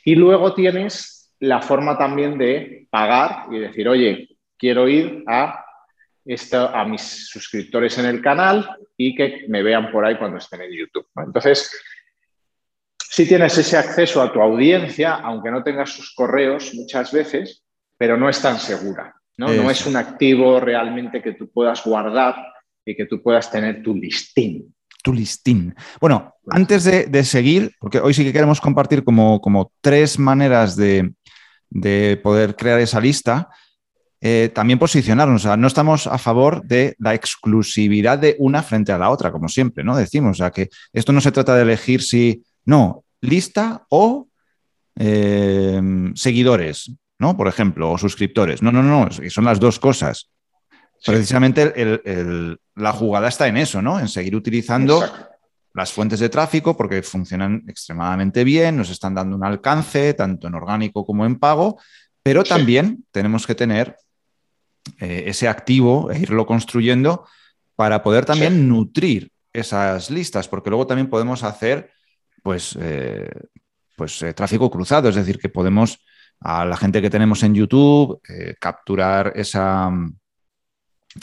Y 0.06 0.16
luego 0.16 0.54
tienes 0.54 1.36
la 1.40 1.62
forma 1.62 1.98
también 1.98 2.38
de 2.38 2.88
pagar 2.90 3.46
y 3.52 3.60
decir, 3.60 3.88
oye, 3.88 4.38
quiero 4.58 4.88
ir 4.88 5.24
a, 5.28 5.64
esto, 6.28 6.70
a 6.70 6.86
mis 6.86 7.30
suscriptores 7.30 7.98
en 7.98 8.06
el 8.06 8.22
canal 8.22 8.70
y 8.96 9.16
que 9.16 9.46
me 9.48 9.64
vean 9.64 9.92
por 9.92 10.06
ahí 10.06 10.18
cuando 10.18 10.38
estén 10.38 10.62
en 10.62 10.72
YouTube. 10.72 11.08
Entonces, 11.16 11.72
si 12.98 13.28
tienes 13.28 13.58
ese 13.58 13.78
acceso 13.78 14.22
a 14.22 14.32
tu 14.32 14.42
audiencia, 14.42 15.16
aunque 15.16 15.52
no 15.52 15.64
tengas 15.64 15.92
sus 15.92 16.14
correos 16.14 16.74
muchas 16.74 17.12
veces, 17.12 17.64
pero 17.98 18.18
no 18.18 18.30
es 18.30 18.42
tan 18.42 18.60
segura. 18.60 19.16
¿no? 19.38 19.48
no 19.54 19.70
es 19.70 19.86
un 19.86 19.96
activo 19.96 20.60
realmente 20.60 21.22
que 21.22 21.34
tú 21.34 21.50
puedas 21.50 21.84
guardar 21.84 22.36
y 22.86 22.96
que 22.96 23.06
tú 23.06 23.22
puedas 23.22 23.50
tener 23.52 23.84
tu 23.84 23.94
listín. 23.94 24.74
Tu 25.04 25.14
listín. 25.14 25.76
Bueno, 26.02 26.34
antes 26.50 26.84
de, 26.84 27.24
seguir, 27.24 27.72
porque 27.80 28.00
hoy 28.00 28.14
sí 28.14 28.24
que 28.24 28.34
queremos 28.34 28.60
compartir 28.60 29.04
como, 29.04 29.40
como 29.40 29.72
tres 29.82 30.18
maneras 30.18 30.76
de, 30.76 31.14
poder 32.24 32.56
crear 32.56 32.80
esa 32.80 33.00
lista, 33.00 33.50
eh, 34.20 34.50
también 34.54 34.80
posicionarnos. 34.80 35.46
O 35.46 35.48
sea, 35.48 35.58
no 35.58 35.68
estamos 35.68 36.08
a 36.08 36.18
favor 36.18 36.64
de 36.64 36.96
la 36.98 37.14
exclusividad 37.14 38.18
de 38.18 38.36
una 38.40 38.64
frente 38.64 38.92
a 38.92 38.98
la 38.98 39.10
otra, 39.10 39.32
como 39.32 39.48
siempre, 39.48 39.84
¿no? 39.84 39.96
Decimos, 39.96 40.32
o 40.32 40.44
sea, 40.44 40.52
que 40.52 40.70
esto 40.94 41.14
no 41.14 41.22
se 41.22 41.32
trata 41.32 41.56
de 41.56 41.62
elegir 41.62 42.02
si, 42.02 42.44
no, 42.66 43.04
lista 43.22 43.86
o 43.90 44.28
eh, 44.98 45.82
seguidores, 46.16 46.92
¿no? 47.20 47.38
Por 47.38 47.48
ejemplo, 47.48 47.92
o 47.92 47.98
suscriptores. 47.98 48.62
No, 48.62 48.72
no, 48.72 48.82
no, 48.82 49.10
son 49.30 49.46
las 49.46 49.60
dos 49.60 49.80
cosas. 49.80 50.30
Precisamente 51.06 52.02
la 52.76 52.92
jugada 52.92 53.28
está 53.28 53.48
en 53.48 53.58
eso, 53.58 53.84
¿no? 53.84 54.00
En 54.00 54.08
seguir 54.08 54.36
utilizando 54.36 55.04
las 55.76 55.94
fuentes 55.94 56.20
de 56.20 56.30
tráfico 56.30 56.76
porque 56.76 57.04
funcionan 57.04 57.64
extremadamente 57.68 58.44
bien, 58.44 58.78
nos 58.78 58.90
están 58.90 59.14
dando 59.14 59.36
un 59.36 59.46
alcance, 59.46 60.16
tanto 60.16 60.48
en 60.48 60.56
orgánico 60.56 61.06
como 61.06 61.24
en 61.24 61.38
pago, 61.38 61.80
pero 62.24 62.44
también 62.44 63.06
tenemos 63.12 63.46
que 63.46 63.54
tener 63.54 63.96
eh, 65.00 65.24
ese 65.28 65.48
activo 65.48 66.12
e 66.12 66.20
irlo 66.20 66.46
construyendo 66.46 67.26
para 67.76 68.02
poder 68.02 68.26
también 68.26 68.68
nutrir 68.68 69.32
esas 69.54 70.10
listas, 70.10 70.48
porque 70.48 70.70
luego 70.70 70.88
también 70.88 71.10
podemos 71.10 71.44
hacer 71.44 71.92
pues, 72.44 72.78
eh, 72.80 73.30
pues 73.96 74.22
eh, 74.22 74.34
tráfico 74.34 74.70
cruzado, 74.70 75.10
es 75.10 75.16
decir, 75.16 75.38
que 75.40 75.50
podemos 75.50 76.00
a 76.40 76.66
la 76.66 76.78
gente 76.78 77.02
que 77.02 77.10
tenemos 77.10 77.42
en 77.42 77.56
YouTube 77.56 78.22
capturar 78.60 79.34
esa 79.36 79.92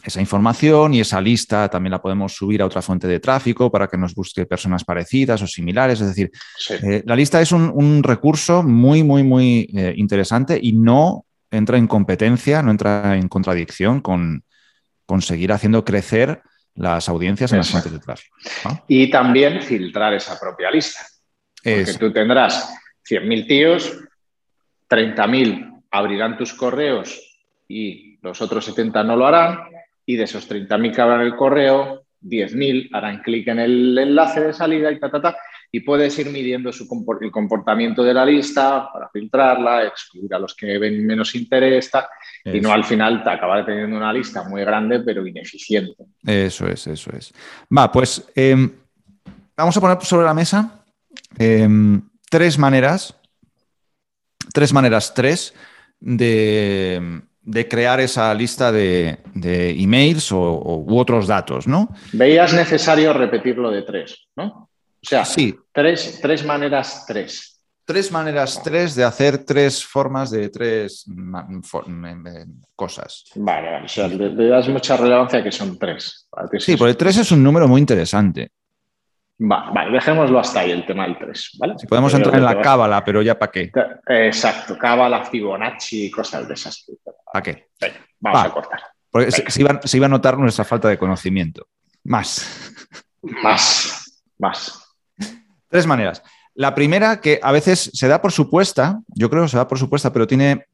esa 0.02 0.20
información 0.20 0.94
y 0.94 1.00
esa 1.00 1.20
lista 1.20 1.68
también 1.68 1.92
la 1.92 2.02
podemos 2.02 2.32
subir 2.32 2.62
a 2.62 2.66
otra 2.66 2.82
fuente 2.82 3.06
de 3.06 3.20
tráfico 3.20 3.70
para 3.70 3.86
que 3.86 3.96
nos 3.96 4.12
busque 4.12 4.44
personas 4.44 4.82
parecidas 4.82 5.40
o 5.42 5.46
similares. 5.46 6.00
Es 6.00 6.08
decir, 6.08 6.32
la 7.04 7.14
lista 7.14 7.40
es 7.40 7.52
un, 7.52 8.02
recurso 8.02 8.64
muy, 8.64 9.04
muy, 9.04 9.22
muy 9.22 9.68
interesante 9.96 10.58
y 10.60 10.72
no 10.72 11.23
entra 11.56 11.78
en 11.78 11.86
competencia, 11.86 12.62
no 12.62 12.70
entra 12.70 13.16
en 13.16 13.28
contradicción 13.28 14.00
con, 14.00 14.44
seguir 15.20 15.52
haciendo 15.52 15.84
crecer 15.84 16.42
las 16.74 17.08
audiencias 17.08 17.52
en 17.52 17.58
las 17.58 17.70
fuentes 17.70 17.92
de 17.92 18.00
tráfico. 18.00 18.36
Y 18.88 19.10
también 19.10 19.62
filtrar 19.62 20.14
esa 20.14 20.38
propia 20.38 20.70
lista. 20.70 21.00
Porque 21.62 21.94
tú 21.98 22.12
tendrás 22.12 22.74
100.000 23.08 23.46
tíos, 23.46 23.92
30.000 24.88 25.84
abrirán 25.90 26.36
tus 26.36 26.52
correos 26.52 27.20
y 27.68 28.18
los 28.22 28.40
otros 28.42 28.64
70 28.64 29.04
no 29.04 29.16
lo 29.16 29.26
harán, 29.26 29.60
y 30.04 30.16
de 30.16 30.24
esos 30.24 30.50
30.000 30.50 30.94
que 30.94 31.00
abran 31.00 31.20
el 31.20 31.36
correo, 31.36 32.04
10.000 32.22 32.90
harán 32.92 33.22
clic 33.22 33.48
en 33.48 33.60
el 33.60 33.96
enlace 33.96 34.40
de 34.40 34.52
salida 34.52 34.90
y 34.90 34.98
ta, 34.98 35.10
ta, 35.10 35.20
ta. 35.20 35.36
Y 35.74 35.80
puedes 35.80 36.16
ir 36.20 36.30
midiendo 36.30 36.72
su 36.72 36.86
el 37.20 37.32
comportamiento 37.32 38.04
de 38.04 38.14
la 38.14 38.24
lista 38.24 38.88
para 38.92 39.08
filtrarla, 39.08 39.82
excluir 39.82 40.32
a 40.32 40.38
los 40.38 40.54
que 40.54 40.78
ven 40.78 41.04
menos 41.04 41.34
interés 41.34 41.90
y 42.44 42.60
no 42.60 42.72
al 42.72 42.84
final 42.84 43.24
te 43.24 43.30
acaba 43.30 43.66
teniendo 43.66 43.96
una 43.96 44.12
lista 44.12 44.48
muy 44.48 44.60
grande 44.60 45.00
pero 45.00 45.26
ineficiente. 45.26 46.04
Eso 46.24 46.68
es, 46.68 46.86
eso 46.86 47.10
es. 47.10 47.34
Va, 47.76 47.90
pues 47.90 48.24
em, 48.36 48.70
vamos 49.56 49.76
a 49.76 49.80
poner 49.80 50.00
sobre 50.02 50.26
la 50.26 50.32
mesa 50.32 50.84
em, 51.36 52.00
tres 52.30 52.56
maneras, 52.56 53.12
tres 54.52 54.72
maneras, 54.72 55.12
tres 55.12 55.54
de 55.98 57.20
de 57.46 57.68
crear 57.68 58.00
esa 58.00 58.32
lista 58.32 58.72
de, 58.72 59.18
emails 59.76 60.32
o, 60.32 60.84
u 60.86 60.98
otros 60.98 61.26
datos, 61.26 61.66
¿no? 61.66 61.94
Veías 62.12 62.54
necesario 62.54 63.12
repetirlo 63.12 63.70
de 63.70 63.82
tres, 63.82 64.28
¿no? 64.34 64.70
O 65.04 65.06
sea, 65.06 65.24
sí. 65.24 65.54
tres, 65.72 66.18
tres 66.22 66.44
maneras, 66.44 67.04
tres. 67.06 67.54
Tres 67.86 68.10
maneras, 68.10 68.62
tres 68.62 68.94
de 68.94 69.04
hacer 69.04 69.44
tres 69.44 69.84
formas 69.84 70.30
de 70.30 70.48
tres 70.48 71.04
cosas. 72.74 73.24
Vale, 73.34 73.84
o 73.84 73.88
sea, 73.88 74.08
le, 74.08 74.48
das 74.48 74.68
mucha 74.70 74.96
relevancia 74.96 75.42
que 75.42 75.52
son 75.52 75.78
tres. 75.78 76.26
Sí, 76.58 76.78
porque 76.78 76.94
tres 76.94 77.18
es 77.18 77.30
un 77.30 77.42
número 77.42 77.68
muy 77.68 77.82
interesante. 77.82 78.52
vale, 79.36 79.92
dejémoslo 79.92 80.38
hasta 80.38 80.60
ahí 80.60 80.70
el 80.70 80.86
tema 80.86 81.04
del 81.04 81.18
3, 81.18 81.50
¿vale? 81.58 81.74
Si 81.76 81.86
podemos 81.86 82.14
entrar 82.14 82.34
en 82.36 82.44
la 82.44 82.62
cábala, 82.62 83.04
pero 83.04 83.20
ya 83.20 83.38
para 83.38 83.52
qué. 83.52 83.70
Exacto, 84.08 84.78
cábala, 84.78 85.26
Fibonacci 85.26 86.06
y 86.06 86.10
cosas 86.10 86.48
de 86.48 86.54
esas. 86.54 86.86
¿A 87.34 87.42
qué? 87.42 87.68
vamos 88.18 88.44
a 88.44 88.50
cortar. 88.50 88.80
Porque 89.10 89.30
se, 89.30 89.60
iba, 89.60 90.06
a 90.06 90.08
notar 90.08 90.38
nuestra 90.38 90.64
falta 90.64 90.88
de 90.88 90.96
conocimiento. 90.96 91.68
Más. 92.02 92.72
Más. 93.22 94.22
Más. 94.38 94.83
Tres 95.74 95.88
maneras. 95.88 96.22
La 96.54 96.72
primera, 96.72 97.20
que 97.20 97.40
a 97.42 97.50
veces 97.50 97.90
se 97.92 98.06
da 98.06 98.22
por 98.22 98.30
supuesta, 98.30 99.00
yo 99.08 99.28
creo 99.28 99.42
que 99.42 99.48
se 99.48 99.56
da 99.56 99.66
por 99.66 99.76
supuesta, 99.76 100.12
pero 100.12 100.24
tiene, 100.24 100.66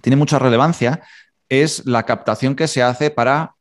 tiene 0.00 0.16
mucha 0.16 0.38
relevancia, 0.38 1.02
es 1.50 1.84
la 1.84 2.04
captación 2.04 2.56
que 2.56 2.68
se 2.68 2.82
hace 2.82 3.10
para 3.10 3.54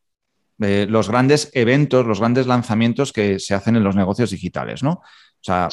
eh, 0.62 0.88
los 0.88 1.10
grandes 1.10 1.50
eventos, 1.52 2.06
los 2.06 2.22
grandes 2.22 2.48
lanzamientos 2.48 3.12
que 3.12 3.40
se 3.40 3.56
hacen 3.56 3.76
en 3.76 3.84
los 3.84 3.98
negocios 3.98 4.32
digitales, 4.32 4.84
¿no? 4.84 4.92
O 4.92 5.42
sea, 5.42 5.68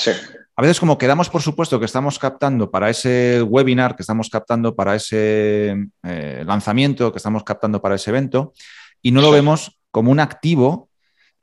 a 0.57 0.63
veces 0.63 0.81
como 0.81 0.99
quedamos 0.99 1.31
por 1.31 1.43
supuesto 1.43 1.79
que 1.79 1.87
estamos 1.87 2.19
captando 2.19 2.73
para 2.73 2.91
ese 2.91 3.43
webinar, 3.43 3.95
que 3.95 4.03
estamos 4.03 4.29
captando 4.29 4.75
para 4.75 4.97
ese 4.97 5.87
eh, 6.03 6.43
lanzamiento, 6.45 7.13
que 7.13 7.19
estamos 7.19 7.45
captando 7.45 7.81
para 7.81 7.95
ese 7.95 8.11
evento, 8.11 8.53
y 9.01 9.13
no 9.13 9.21
lo 9.21 9.31
vemos 9.31 9.79
como 9.93 10.11
un 10.11 10.19
activo 10.19 10.89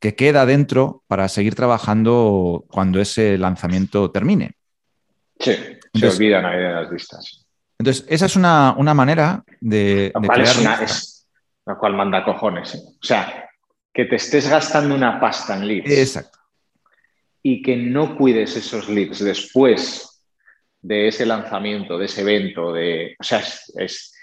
que 0.01 0.15
queda 0.15 0.45
dentro 0.45 1.03
para 1.07 1.29
seguir 1.29 1.55
trabajando 1.55 2.65
cuando 2.67 2.99
ese 2.99 3.37
lanzamiento 3.37 4.11
termine. 4.11 4.55
Sí, 5.39 5.55
se 5.93 6.07
olvidan 6.07 6.45
ahí 6.45 6.59
de 6.59 6.73
las 6.73 6.91
listas. 6.91 7.45
Entonces, 7.79 8.05
esa 8.09 8.25
es 8.25 8.35
una, 8.35 8.73
manera 8.93 9.43
de, 9.61 10.11
crear... 10.33 10.83
Es 10.83 11.29
la 11.65 11.75
cual 11.75 11.95
manda 11.95 12.25
cojones. 12.25 12.75
¿eh? 12.75 12.79
O 12.79 13.05
sea, 13.05 13.49
que 13.93 14.05
te 14.05 14.17
estés 14.17 14.49
gastando 14.49 14.93
una 14.93 15.19
pasta 15.19 15.55
en 15.55 15.67
leads. 15.67 15.89
Exacto 15.89 16.41
y 17.43 17.61
que 17.61 17.75
no 17.75 18.15
cuides 18.15 18.55
esos 18.55 18.87
leads 18.89 19.23
después 19.23 20.25
de 20.81 21.07
ese 21.07 21.25
lanzamiento, 21.25 21.97
de 21.97 22.05
ese 22.05 22.21
evento, 22.21 22.73
de, 22.73 23.15
o 23.19 23.23
sea, 23.23 23.41
es, 23.75 24.13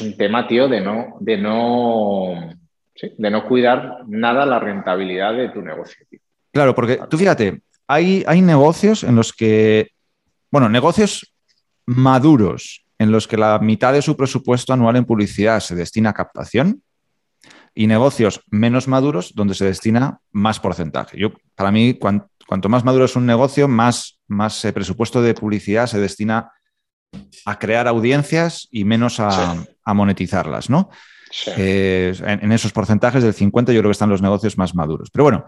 un 0.00 0.16
tema, 0.16 0.46
tío, 0.46 0.68
de 0.68 0.80
no, 0.80 1.16
de 1.20 1.36
no, 1.38 2.50
de 3.16 3.30
no 3.30 3.46
cuidar 3.46 4.04
nada 4.06 4.44
la 4.46 4.58
rentabilidad 4.58 5.34
de 5.34 5.48
tu 5.48 5.62
negocio. 5.62 6.06
Claro, 6.52 6.74
porque 6.74 7.00
tú 7.08 7.16
fíjate, 7.16 7.62
hay, 7.86 8.24
hay 8.26 8.42
negocios 8.42 9.04
en 9.04 9.16
los 9.16 9.32
que, 9.32 9.92
bueno, 10.50 10.68
negocios 10.68 11.34
maduros 11.86 12.84
en 12.98 13.10
los 13.10 13.26
que 13.26 13.38
la 13.38 13.58
mitad 13.58 13.94
de 13.94 14.02
su 14.02 14.16
presupuesto 14.16 14.74
anual 14.74 14.96
en 14.96 15.06
publicidad 15.06 15.60
se 15.60 15.74
destina 15.74 16.10
a 16.10 16.14
captación 16.14 16.82
y 17.74 17.86
negocios 17.86 18.42
menos 18.50 18.88
maduros 18.88 19.34
donde 19.34 19.54
se 19.54 19.64
destina 19.64 20.20
más 20.32 20.60
porcentaje. 20.60 21.18
Yo, 21.18 21.32
para 21.54 21.70
mí, 21.70 21.98
cuanto 22.46 22.68
más 22.68 22.84
maduro 22.84 23.06
es 23.06 23.16
un 23.16 23.24
negocio, 23.24 23.68
más, 23.68 24.18
más 24.26 24.64
eh, 24.64 24.72
presupuesto 24.72 25.22
de 25.22 25.32
publicidad 25.32 25.86
se 25.86 25.98
destina 25.98 26.52
a 27.44 27.58
crear 27.58 27.88
audiencias 27.88 28.68
y 28.70 28.84
menos 28.84 29.18
a, 29.18 29.56
monetizarlas, 29.86 30.70
¿no? 30.70 30.90
Eh, 31.56 32.14
en, 32.24 32.52
esos 32.52 32.72
porcentajes 32.72 33.22
del 33.22 33.34
50 33.34 33.72
yo 33.72 33.80
creo 33.80 33.90
que 33.90 33.92
están 33.92 34.10
los 34.10 34.22
negocios 34.22 34.58
más 34.58 34.74
maduros. 34.74 35.10
Pero 35.10 35.24
bueno, 35.24 35.44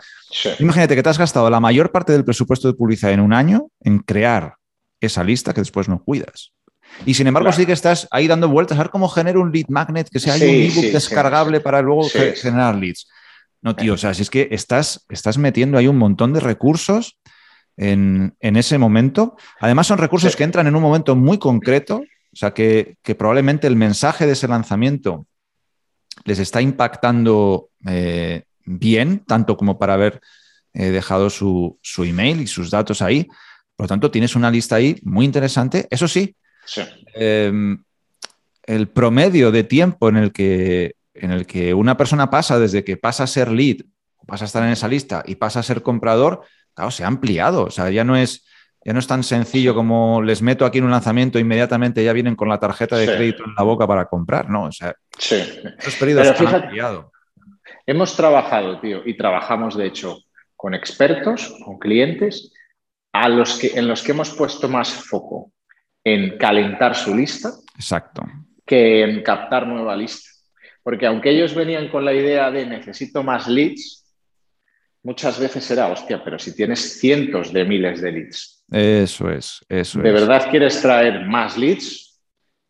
imagínate 0.58 0.94
que 0.94 1.02
te 1.02 1.08
has 1.08 1.18
gastado 1.18 1.50
la 1.50 1.60
mayor 1.60 1.90
parte 1.90 2.12
del 2.12 2.24
presupuesto 2.24 2.68
de 2.68 2.74
publicidad 2.74 3.12
en 3.12 3.20
un 3.20 3.32
año 3.32 3.68
en 3.80 3.98
crear 3.98 4.54
esa 5.00 5.24
lista 5.24 5.52
que 5.52 5.60
después 5.60 5.88
no 5.88 6.02
cuidas. 6.02 6.52
Y 7.06 7.14
sin 7.14 7.26
embargo, 7.26 7.52
sí 7.52 7.66
que 7.66 7.72
estás 7.72 8.06
ahí 8.10 8.26
dando 8.26 8.48
vueltas 8.48 8.78
a 8.78 8.82
ver 8.82 8.90
cómo 8.90 9.08
genero 9.08 9.40
un 9.40 9.50
lead 9.50 9.66
magnet, 9.68 10.08
que 10.08 10.20
sea 10.20 10.34
un 10.34 10.42
ebook 10.42 10.92
descargable 10.92 11.60
para 11.60 11.80
luego 11.82 12.08
generar 12.08 12.76
leads. 12.76 13.08
No, 13.62 13.76
tío, 13.76 13.94
o 13.94 13.96
sea, 13.96 14.12
si 14.12 14.22
es 14.22 14.30
que 14.30 14.48
estás, 14.50 15.06
estás 15.08 15.38
metiendo 15.38 15.78
ahí 15.78 15.86
un 15.86 15.96
montón 15.96 16.32
de 16.32 16.40
recursos 16.40 17.18
en, 17.76 18.34
ese 18.40 18.78
momento. 18.78 19.36
Además, 19.60 19.86
son 19.86 19.98
recursos 19.98 20.36
que 20.36 20.44
entran 20.44 20.66
en 20.66 20.76
un 20.76 20.82
momento 20.82 21.16
muy 21.16 21.38
concreto, 21.38 21.98
o 21.98 22.36
sea, 22.36 22.52
que, 22.52 22.96
probablemente 23.18 23.66
el 23.66 23.76
mensaje 23.76 24.26
de 24.26 24.32
ese 24.32 24.48
lanzamiento 24.48 25.26
les 26.24 26.38
está 26.38 26.60
impactando 26.60 27.70
eh, 27.86 28.44
bien, 28.64 29.24
tanto 29.26 29.56
como 29.56 29.78
para 29.78 29.94
haber 29.94 30.20
eh, 30.74 30.90
dejado 30.90 31.30
su, 31.30 31.78
su, 31.82 32.04
email 32.04 32.40
y 32.40 32.46
sus 32.46 32.70
datos 32.70 33.02
ahí. 33.02 33.28
Por 33.76 33.84
lo 33.84 33.88
tanto, 33.88 34.10
tienes 34.10 34.36
una 34.36 34.50
lista 34.50 34.76
ahí 34.76 34.98
muy 35.02 35.24
interesante. 35.24 35.86
Eso 35.90 36.06
sí, 36.08 36.36
Em, 37.14 37.82
el 38.64 38.88
promedio 38.88 39.50
de 39.50 39.64
tiempo 39.64 40.08
en 40.08 40.16
el, 40.16 40.32
que, 40.32 40.94
en 41.14 41.32
el 41.32 41.46
que 41.46 41.74
una 41.74 41.96
persona 41.96 42.30
pasa 42.30 42.58
desde 42.58 42.84
que 42.84 42.96
pasa 42.96 43.24
a 43.24 43.26
ser 43.26 43.50
lead, 43.50 43.78
pasa 44.26 44.44
a 44.44 44.46
estar 44.46 44.62
en 44.62 44.70
esa 44.70 44.88
lista 44.88 45.22
y 45.26 45.34
pasa 45.34 45.60
a 45.60 45.64
ser 45.64 45.82
comprador, 45.82 46.42
claro, 46.74 46.90
se 46.90 47.04
ha 47.04 47.08
ampliado. 47.08 47.64
O 47.64 47.70
sea, 47.70 47.90
ya 47.90 48.04
no 48.04 48.16
es, 48.16 48.44
ya 48.84 48.92
no 48.92 48.98
es 48.98 49.06
tan 49.06 49.22
sencillo 49.22 49.74
como 49.74 50.22
les 50.22 50.42
meto 50.42 50.64
aquí 50.64 50.78
en 50.78 50.84
un 50.84 50.90
lanzamiento, 50.90 51.38
inmediatamente 51.38 52.04
ya 52.04 52.12
vienen 52.12 52.36
con 52.36 52.48
la 52.48 52.58
tarjeta 52.58 52.96
de 52.96 53.06
crédito 53.06 53.44
en 53.44 53.54
la 53.56 53.62
boca 53.62 53.86
para 53.86 54.06
comprar, 54.06 54.50
¿no? 54.50 54.64
O 54.64 54.72
sea, 54.72 54.94
sí. 55.18 55.42
ampliado. 56.54 57.12
Hemos 57.86 58.16
trabajado, 58.16 58.80
tío, 58.80 59.02
y 59.04 59.16
trabajamos 59.16 59.76
de 59.76 59.86
hecho 59.86 60.18
con 60.56 60.74
expertos, 60.74 61.56
con 61.64 61.78
clientes, 61.78 62.52
a 63.12 63.28
los 63.28 63.58
que, 63.58 63.72
en 63.74 63.88
los 63.88 64.02
que 64.02 64.12
hemos 64.12 64.30
puesto 64.30 64.68
más 64.68 64.92
foco 64.92 65.52
en 66.04 66.38
calentar 66.38 66.94
su 66.94 67.14
lista 67.14 67.50
Exacto. 67.74 68.22
que 68.66 69.02
en 69.02 69.22
captar 69.22 69.66
nueva 69.66 69.96
lista. 69.96 70.30
Porque 70.82 71.06
aunque 71.06 71.30
ellos 71.30 71.54
venían 71.54 71.88
con 71.88 72.04
la 72.04 72.12
idea 72.12 72.50
de 72.50 72.66
necesito 72.66 73.22
más 73.22 73.46
leads, 73.46 74.01
muchas 75.02 75.38
veces 75.38 75.71
era, 75.71 75.88
hostia, 75.88 76.23
pero 76.23 76.38
si 76.38 76.54
tienes 76.54 76.99
cientos 76.99 77.52
de 77.52 77.64
miles 77.64 78.00
de 78.00 78.12
leads. 78.12 78.64
Eso 78.71 79.30
es, 79.30 79.64
eso 79.68 80.00
¿De 80.00 80.12
verdad 80.12 80.49
quieres 80.50 80.80
traer 80.80 81.26
más 81.26 81.59
leads? 81.59 82.21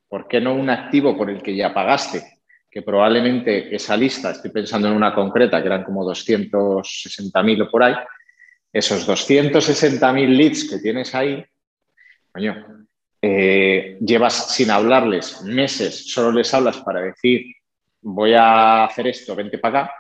¿Por 0.09 0.27
qué 0.27 0.41
no 0.41 0.55
un 0.55 0.69
activo 0.71 1.17
por 1.17 1.31
el 1.31 1.43
que 1.43 1.55
ya 1.55 1.73
pagaste? 1.73 2.41
Que 2.71 2.83
probablemente 2.83 3.75
esa 3.75 3.97
lista, 3.97 4.31
estoy 4.31 4.51
pensando 4.51 4.89
en 4.89 4.95
una 4.95 5.15
concreta, 5.15 5.61
que 5.61 5.69
eran 5.69 5.85
como 5.85 6.05
260.000 6.05 7.63
o 7.63 7.71
por 7.71 7.83
ahí, 7.83 7.95
esos 8.73 9.07
260.000 9.07 10.29
leads 10.29 10.71
que 10.71 10.79
tienes 10.79 11.15
ahí, 11.15 11.45
coño, 12.33 12.87
eh, 13.21 13.99
llevas 14.01 14.55
sin 14.55 14.71
hablarles 14.71 15.43
meses, 15.43 16.11
solo 16.11 16.33
les 16.33 16.53
hablas 16.55 16.79
para 16.79 17.03
decir, 17.03 17.55
voy 18.01 18.33
a 18.35 18.85
hacer 18.85 19.07
esto, 19.07 19.37
vente 19.37 19.59
para 19.59 19.83
acá, 19.83 19.95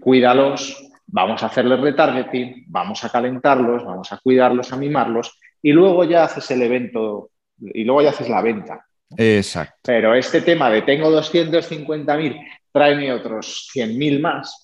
cuídalos, 0.00 0.90
vamos 1.06 1.42
a 1.42 1.46
hacerles 1.46 1.80
retargeting, 1.80 2.64
vamos 2.68 3.04
a 3.04 3.10
calentarlos, 3.10 3.84
vamos 3.84 4.12
a 4.12 4.18
cuidarlos, 4.18 4.72
a 4.72 4.76
mimarlos, 4.76 5.38
y 5.62 5.72
luego 5.72 6.04
ya 6.04 6.24
haces 6.24 6.50
el 6.50 6.62
evento 6.62 7.30
y 7.58 7.84
luego 7.84 8.02
ya 8.02 8.10
haces 8.10 8.28
la 8.28 8.42
venta. 8.42 8.84
Exacto. 9.16 9.78
Pero 9.84 10.14
este 10.14 10.40
tema 10.40 10.70
de 10.70 10.82
tengo 10.82 11.10
250.000, 11.10 12.46
tráeme 12.72 13.12
otros 13.12 13.70
100.000 13.74 14.20
más. 14.20 14.62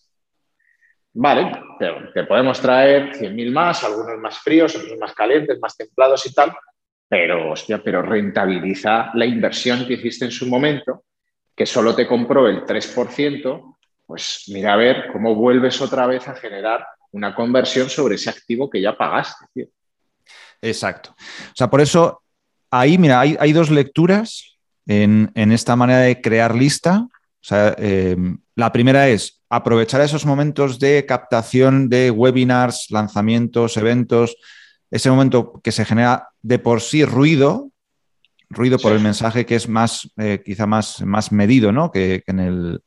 Vale, 1.14 1.52
te 2.14 2.24
podemos 2.24 2.60
traer 2.60 3.12
100.000 3.12 3.52
más, 3.52 3.84
algunos 3.84 4.18
más 4.18 4.38
fríos, 4.38 4.74
otros 4.74 4.98
más 4.98 5.12
calientes, 5.14 5.58
más 5.60 5.76
templados 5.76 6.24
y 6.26 6.32
tal, 6.32 6.52
pero, 7.12 7.52
hostia, 7.52 7.82
pero 7.84 8.00
rentabiliza 8.00 9.10
la 9.12 9.26
inversión 9.26 9.86
que 9.86 9.94
hiciste 9.94 10.24
en 10.24 10.30
su 10.30 10.46
momento, 10.46 11.04
que 11.54 11.66
solo 11.66 11.94
te 11.94 12.06
compró 12.06 12.48
el 12.48 12.64
3%, 12.64 13.71
pues 14.06 14.44
mira 14.48 14.74
a 14.74 14.76
ver 14.76 15.06
cómo 15.12 15.34
vuelves 15.34 15.80
otra 15.80 16.06
vez 16.06 16.26
a 16.28 16.34
generar 16.34 16.86
una 17.12 17.34
conversión 17.34 17.88
sobre 17.88 18.16
ese 18.16 18.30
activo 18.30 18.68
que 18.68 18.80
ya 18.80 18.96
pagaste. 18.96 19.70
Exacto. 20.60 21.14
O 21.18 21.54
sea, 21.54 21.68
por 21.68 21.80
eso 21.80 22.22
ahí, 22.70 22.98
mira, 22.98 23.20
hay, 23.20 23.52
dos 23.52 23.70
lecturas 23.70 24.58
en, 24.86 25.30
esta 25.34 25.76
manera 25.76 26.00
de 26.00 26.20
crear 26.20 26.54
lista. 26.54 27.06
O 27.08 27.44
sea, 27.44 27.74
eh, 27.78 28.16
la 28.54 28.72
primera 28.72 29.08
es 29.08 29.42
aprovechar 29.48 30.00
esos 30.00 30.24
momentos 30.24 30.78
de 30.78 31.04
captación 31.06 31.88
de 31.88 32.10
webinars, 32.10 32.86
lanzamientos, 32.90 33.76
eventos, 33.76 34.36
ese 34.90 35.10
momento 35.10 35.60
que 35.62 35.72
se 35.72 35.84
genera 35.84 36.28
de 36.40 36.58
por 36.58 36.80
sí 36.80 37.04
ruido, 37.04 37.70
ruido 38.48 38.78
por 38.78 38.92
el 38.92 39.00
mensaje 39.00 39.44
que 39.44 39.56
es 39.56 39.68
más, 39.68 40.10
eh, 40.16 40.42
quizá 40.44 40.66
más, 40.66 41.02
más 41.02 41.32
medido, 41.32 41.72
¿no? 41.72 41.90
Que, 41.90 42.22
en 42.26 42.40
el, 42.40 42.80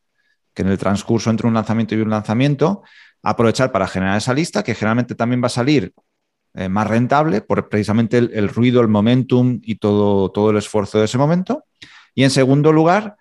en 0.61 0.69
el 0.69 0.77
transcurso 0.77 1.29
entre 1.29 1.47
un 1.47 1.53
lanzamiento 1.53 1.95
y 1.95 2.01
un 2.01 2.09
lanzamiento, 2.09 2.83
aprovechar 3.23 3.71
para 3.71 3.87
generar 3.87 4.17
esa 4.17 4.33
lista, 4.33 4.63
que 4.63 4.75
generalmente 4.75 5.15
también 5.15 5.41
va 5.41 5.47
a 5.47 5.49
salir 5.49 5.93
eh, 6.57 6.69
más 6.69 6.87
rentable 6.87 7.41
por 7.41 7.67
precisamente 7.67 8.17
el, 8.17 8.47
ruido, 8.47 8.79
el 8.79 8.87
momentum 8.87 9.59
y 9.61 9.75
todo, 9.75 10.31
todo 10.31 10.51
el 10.51 10.57
esfuerzo 10.57 10.99
de 10.99 11.05
ese 11.05 11.17
momento. 11.17 11.65
Y 12.13 12.23
en 12.23 12.29
segundo 12.29 12.71
lugar, 12.71 13.17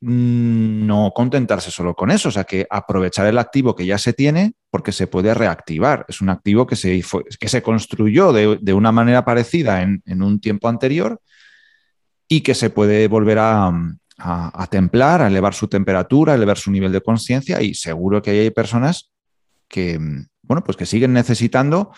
mm, 0.00 0.86
no 0.86 1.12
contentarse 1.14 1.70
solo 1.70 1.94
con 1.94 2.10
eso, 2.10 2.30
o 2.30 2.32
sea, 2.32 2.44
que 2.44 2.66
aprovechar 2.70 3.26
el 3.26 3.36
activo 3.36 3.76
que 3.76 3.84
ya 3.84 3.98
se 3.98 4.14
tiene 4.14 4.54
porque 4.70 4.92
se 4.92 5.06
puede 5.06 5.34
reactivar. 5.34 6.06
Es 6.08 6.22
un 6.22 6.30
activo 6.30 6.66
que 6.66 6.76
se, 6.76 7.04
que 7.38 7.48
se 7.48 7.62
construyó 7.62 8.32
de, 8.32 8.72
una 8.72 8.90
manera 8.90 9.22
parecida 9.24 9.82
en, 9.82 10.22
un 10.22 10.40
tiempo 10.40 10.68
anterior 10.68 11.20
y 12.26 12.40
que 12.40 12.54
se 12.54 12.70
puede 12.70 13.06
volver 13.08 13.38
a, 13.38 13.70
templar, 14.70 15.22
a 15.22 15.26
elevar 15.26 15.54
su 15.54 15.68
temperatura, 15.68 16.32
a 16.32 16.36
elevar 16.36 16.58
su 16.58 16.70
nivel 16.70 16.92
de 16.92 17.00
conciencia 17.00 17.60
y 17.60 17.74
seguro 17.74 18.22
que 18.22 18.30
hay 18.30 18.50
personas 18.50 19.12
que, 19.68 19.98
bueno, 20.42 20.64
pues 20.64 20.76
que 20.76 20.86
siguen 20.86 21.12
necesitando 21.12 21.92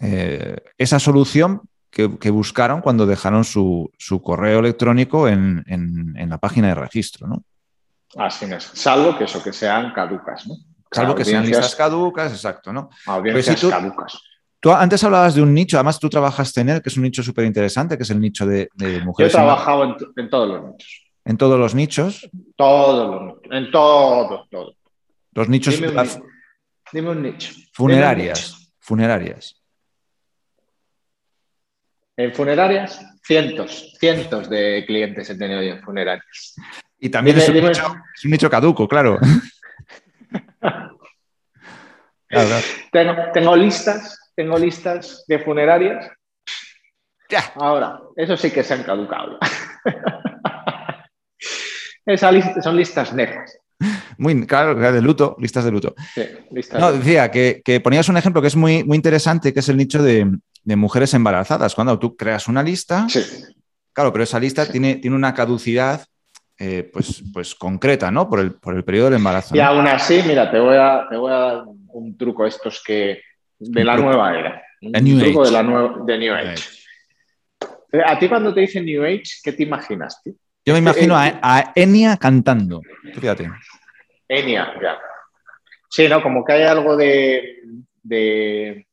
eh, 0.00 0.56
esa 0.78 0.98
solución 0.98 1.62
que, 1.90 2.30
buscaron 2.30 2.80
cuando 2.80 3.04
dejaron 3.06 3.44
su, 3.44 3.90
correo 4.22 4.60
electrónico 4.60 5.28
en, 5.28 6.14
la 6.28 6.38
página 6.38 6.68
de 6.68 6.74
registro, 6.74 7.26
¿no? 7.26 7.44
Así 8.16 8.44
es, 8.46 8.64
salvo 8.74 9.16
que 9.16 9.24
eso, 9.24 9.42
que 9.42 9.52
sean 9.52 9.92
caducas, 9.92 10.46
¿no? 10.46 10.54
Salvo 10.90 11.14
que 11.14 11.24
sean 11.24 11.46
listas 11.46 11.74
caducas, 11.74 12.32
exacto, 12.32 12.72
¿no? 12.72 12.90
Audiencias 13.06 13.60
tú, 13.60 13.70
caducas. 13.70 14.20
Tú 14.62 14.70
antes 14.70 15.02
hablabas 15.02 15.34
de 15.34 15.42
un 15.42 15.52
nicho, 15.52 15.76
además 15.76 15.98
tú 15.98 16.08
trabajajas 16.08 16.56
en 16.58 16.68
él, 16.68 16.82
que 16.82 16.88
es 16.88 16.96
un 16.96 17.02
nicho 17.02 17.22
súper 17.22 17.44
interesante, 17.46 17.96
que 17.96 18.04
es 18.04 18.10
el 18.10 18.20
nicho 18.20 18.46
de, 18.46 18.68
mujeres. 19.04 19.32
Yo 19.32 19.38
he 19.38 19.42
trabajado 19.42 19.96
en, 20.16 20.30
todos 20.30 20.48
los 20.48 20.70
nichos. 20.70 21.11
¿En 21.24 21.36
todos 21.36 21.58
los 21.58 21.74
nichos? 21.74 22.28
Todos 22.56 23.22
los 23.22 23.34
nichos, 23.34 23.52
en 23.52 23.70
todos, 23.70 24.48
todos. 24.50 24.76
Los 25.32 25.48
nichos. 25.48 25.76
Dime 25.80 25.88
un, 25.90 25.96
nicho. 25.96 26.20
Dime 26.92 27.10
un 27.10 27.22
nicho. 27.22 27.54
Funerarias. 27.72 28.72
Funerarias. 28.80 29.62
En 32.16 32.34
funerarias, 32.34 33.00
cientos, 33.24 33.94
cientos 33.98 34.50
de 34.50 34.84
clientes 34.86 35.30
he 35.30 35.36
tenido 35.36 35.62
yo 35.62 35.72
en 35.74 35.82
funerarias. 35.82 36.54
Y 36.98 37.08
también 37.08 37.38
es, 37.38 37.48
un 37.48 38.30
nicho, 38.30 38.50
caduco, 38.50 38.86
claro. 38.86 39.18
Tengo, 42.92 43.56
listas, 43.56 44.32
tengo 44.34 44.58
listas 44.58 45.24
de 45.26 45.38
funerarias. 45.38 46.10
Ya. 47.28 47.52
Ahora, 47.56 48.00
eso 48.16 48.36
sí 48.36 48.50
que 48.50 48.62
se 48.62 48.74
han 48.74 48.84
caducado. 48.84 49.38
Esa 52.06 52.62
son 52.62 52.76
listas 52.76 53.12
negras. 53.12 53.58
Muy 54.18 54.46
claro, 54.46 54.74
de 54.74 55.02
luto, 55.02 55.36
listas 55.40 55.64
de 55.64 55.70
luto. 55.70 55.94
no, 56.78 56.92
decía 56.92 57.30
que, 57.30 57.80
ponías 57.82 58.08
un 58.08 58.16
ejemplo 58.16 58.40
que 58.40 58.48
es 58.48 58.56
muy, 58.56 58.84
muy 58.84 58.96
interesante, 58.96 59.52
que 59.52 59.60
es 59.60 59.68
el 59.68 59.76
nicho 59.76 60.02
de, 60.02 60.30
mujeres 60.64 61.14
embarazadas. 61.14 61.74
Cuando 61.74 61.98
tú 61.98 62.16
creas 62.16 62.48
una 62.48 62.62
lista, 62.62 63.06
sí. 63.08 63.20
claro, 63.92 64.12
pero 64.12 64.24
esa 64.24 64.38
lista 64.38 64.66
tiene, 64.70 64.96
tiene 64.96 65.16
una 65.16 65.34
caducidad 65.34 66.04
eh, 66.58 66.88
pues, 66.92 67.22
pues 67.32 67.54
concreta, 67.54 68.10
¿no? 68.10 68.28
Por 68.28 68.38
el, 68.38 68.52
por 68.52 68.76
el 68.76 68.84
periodo 68.84 69.06
del 69.06 69.14
embarazo. 69.14 69.56
Y 69.56 69.60
aún 69.60 69.86
así, 69.86 70.22
mira, 70.26 70.50
te 70.50 70.60
voy 70.60 70.76
a, 70.76 71.06
te 71.10 71.16
voy 71.16 71.32
a 71.32 71.36
dar 71.36 71.64
un 71.66 72.16
truco 72.16 72.46
estos 72.46 72.82
que 72.86 73.20
de 73.58 73.84
la 73.84 73.96
nueva 73.96 74.38
era. 74.38 74.62
Un 74.80 75.18
truco 75.18 75.44
de 75.44 75.50
la 75.50 75.62
nueva 75.62 76.04
de 76.04 76.18
New 76.18 76.34
Age. 76.34 76.62
Eh, 77.92 78.02
a 78.04 78.18
ti 78.18 78.28
cuando 78.28 78.54
te 78.54 78.60
dicen 78.60 78.84
New 78.84 79.02
Age, 79.02 79.24
¿qué 79.42 79.52
te 79.52 79.64
imaginas? 79.64 80.20
Yo 80.64 80.74
me 80.74 80.78
imagino 80.78 81.16
a, 81.16 81.40
a 81.42 81.72
Enya 81.74 82.16
cantando. 82.16 82.82
Fíjate. 83.14 83.50
Enya, 84.28 84.72
ya. 84.80 84.98
Sí, 85.90 86.08
¿no? 86.08 86.22
Como 86.22 86.44
que 86.44 86.52
hay 86.52 86.62
algo 86.62 86.96
de, 86.96 87.62
de, 88.02 88.86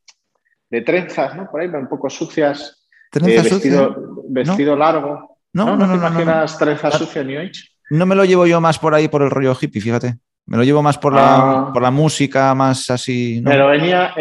trenzas, 0.85 1.35
¿no? 1.35 1.49
Por 1.49 1.61
ahí, 1.61 1.67
un 1.67 1.87
poco 1.87 2.09
sucias. 2.09 2.87
¿Trenzas 3.11 3.45
eh, 3.45 3.49
vestido, 3.49 4.23
vestido 4.27 4.75
largo. 4.75 5.37
No, 5.53 5.65
no, 5.65 5.77
no. 5.77 5.87
¿No, 5.87 5.91
te 5.93 5.97
imaginas 5.97 6.57
trenzas 6.57 6.97
sucias 6.97 7.25
New 7.25 7.39
Age? 7.39 7.63
No 7.91 8.05
me 8.05 8.15
lo 8.15 8.25
llevo 8.25 8.45
yo 8.45 8.59
más 8.59 8.77
por 8.77 8.93
ahí 8.93 9.07
por 9.07 9.21
el 9.21 9.29
rollo 9.29 9.55
hippie, 9.59 9.81
fíjate. 9.81 10.17
Me 10.45 10.57
lo 10.57 10.63
llevo 10.63 10.81
más 10.81 10.97
por, 10.97 11.13
la, 11.13 11.37
ah. 11.37 11.69
por 11.71 11.81
la 11.81 11.91
música, 11.91 12.53
más 12.55 12.89
así. 12.89 13.41
Pero 13.45 13.73
Enya, 13.73 14.13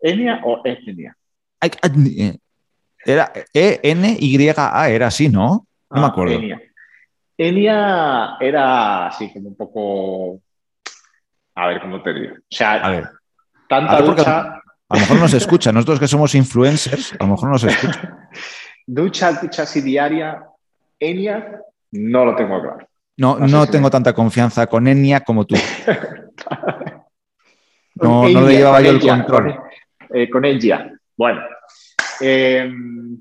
Enya 0.00 0.40
o 0.44 0.62
Etnia. 0.64 1.16
Era 3.04 3.32
E-N-Y-A, 3.52 4.88
era 4.88 5.06
así, 5.06 5.28
¿no? 5.28 5.66
No 5.90 6.00
me 6.00 6.06
ah, 6.06 6.08
acuerdo. 6.08 6.34
Enya 6.34 6.60
era 7.38 9.06
así 9.06 9.32
como 9.32 9.48
un 9.48 9.56
poco 9.56 10.40
a 11.56 11.68
ver, 11.68 11.80
¿cómo 11.80 12.02
te 12.02 12.12
digo? 12.12 12.34
O 12.34 12.38
sea, 12.50 12.74
a 12.74 12.90
ver. 12.90 13.08
tanta 13.66 14.02
ducha. 14.02 14.60
A 14.88 14.94
lo 14.94 15.00
mejor 15.00 15.18
nos 15.18 15.32
escucha, 15.32 15.72
nosotros 15.72 15.98
que 15.98 16.06
somos 16.06 16.34
influencers, 16.34 17.14
a 17.18 17.24
lo 17.24 17.30
mejor 17.30 17.50
nos 17.50 17.64
escucha. 17.64 18.28
ducha, 18.86 19.32
ducha 19.32 19.62
así 19.62 19.80
diaria, 19.80 20.44
Enya, 21.00 21.60
no 21.92 22.26
lo 22.26 22.36
tengo 22.36 22.60
claro. 22.60 22.86
No, 23.16 23.38
no, 23.38 23.66
tengo 23.66 23.90
tanta 23.90 24.12
confianza 24.12 24.66
con 24.66 24.86
Enya 24.86 25.20
como 25.20 25.46
tú. 25.46 25.54
no, 27.94 28.28
no 28.28 28.40
le 28.42 28.58
llevaba 28.58 28.82
yo 28.82 28.90
el 28.90 29.00
control. 29.00 29.58
Eh, 30.10 30.28
con, 30.28 30.44
Enya. 30.44 30.92
Bueno, 31.16 31.40
eh, 32.20 32.70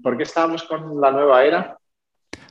¿por 0.04 0.18
qué 0.18 0.24
estábamos 0.24 0.64
con 0.64 1.00
la 1.00 1.12
nueva 1.12 1.44
era? 1.44 1.78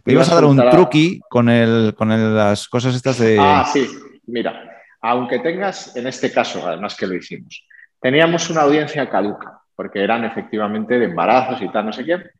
Me 0.04 0.12
ibas 0.12 0.30
a 0.30 0.34
dar 0.34 0.44
un 0.44 0.56
truqui 0.70 1.20
con, 1.28 1.48
el, 1.48 1.94
con 1.96 2.08
las 2.34 2.68
cosas 2.68 2.94
estas 2.94 3.18
de. 3.18 3.38
Ah, 3.40 3.66
sí, 3.70 3.88
mira 4.26 4.70
aunque 5.06 5.38
tengas, 5.38 5.94
en 5.96 6.06
este 6.06 6.32
caso, 6.32 6.66
además 6.66 6.96
que 6.96 7.06
lo 7.06 7.14
hicimos, 7.14 7.68
teníamos 8.00 8.48
una 8.48 8.62
audiencia 8.62 9.10
caduca, 9.10 9.60
porque 9.76 10.02
eran 10.02 10.24
efectivamente 10.24 10.98
de 10.98 11.04
embarazos 11.04 11.60
y 11.60 11.68
tal, 11.68 11.84
no 11.84 11.92
sé 11.92 12.06
qué. 12.06 12.30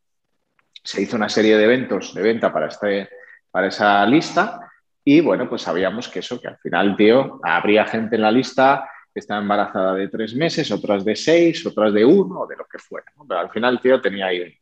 Se 0.82 1.02
hizo 1.02 1.16
una 1.16 1.28
serie 1.28 1.58
de 1.58 1.64
eventos 1.64 2.14
de 2.14 2.22
venta 2.22 2.50
para, 2.50 2.68
este, 2.68 3.10
para 3.50 3.66
esa 3.66 4.06
lista 4.06 4.72
y 5.04 5.20
bueno, 5.20 5.46
pues 5.46 5.60
sabíamos 5.60 6.08
que 6.08 6.20
eso, 6.20 6.40
que 6.40 6.48
al 6.48 6.56
final, 6.56 6.96
tío, 6.96 7.38
habría 7.42 7.84
gente 7.84 8.16
en 8.16 8.22
la 8.22 8.32
lista 8.32 8.88
que 9.12 9.20
estaba 9.20 9.42
embarazada 9.42 9.92
de 9.92 10.08
tres 10.08 10.34
meses, 10.34 10.70
otras 10.70 11.04
de 11.04 11.16
seis, 11.16 11.66
otras 11.66 11.92
de 11.92 12.02
uno, 12.02 12.40
o 12.40 12.46
de 12.46 12.56
lo 12.56 12.64
que 12.64 12.78
fuera. 12.78 13.12
Pero 13.28 13.40
al 13.40 13.50
final, 13.50 13.78
tío, 13.78 14.00
tenía 14.00 14.28
ahí. 14.28 14.56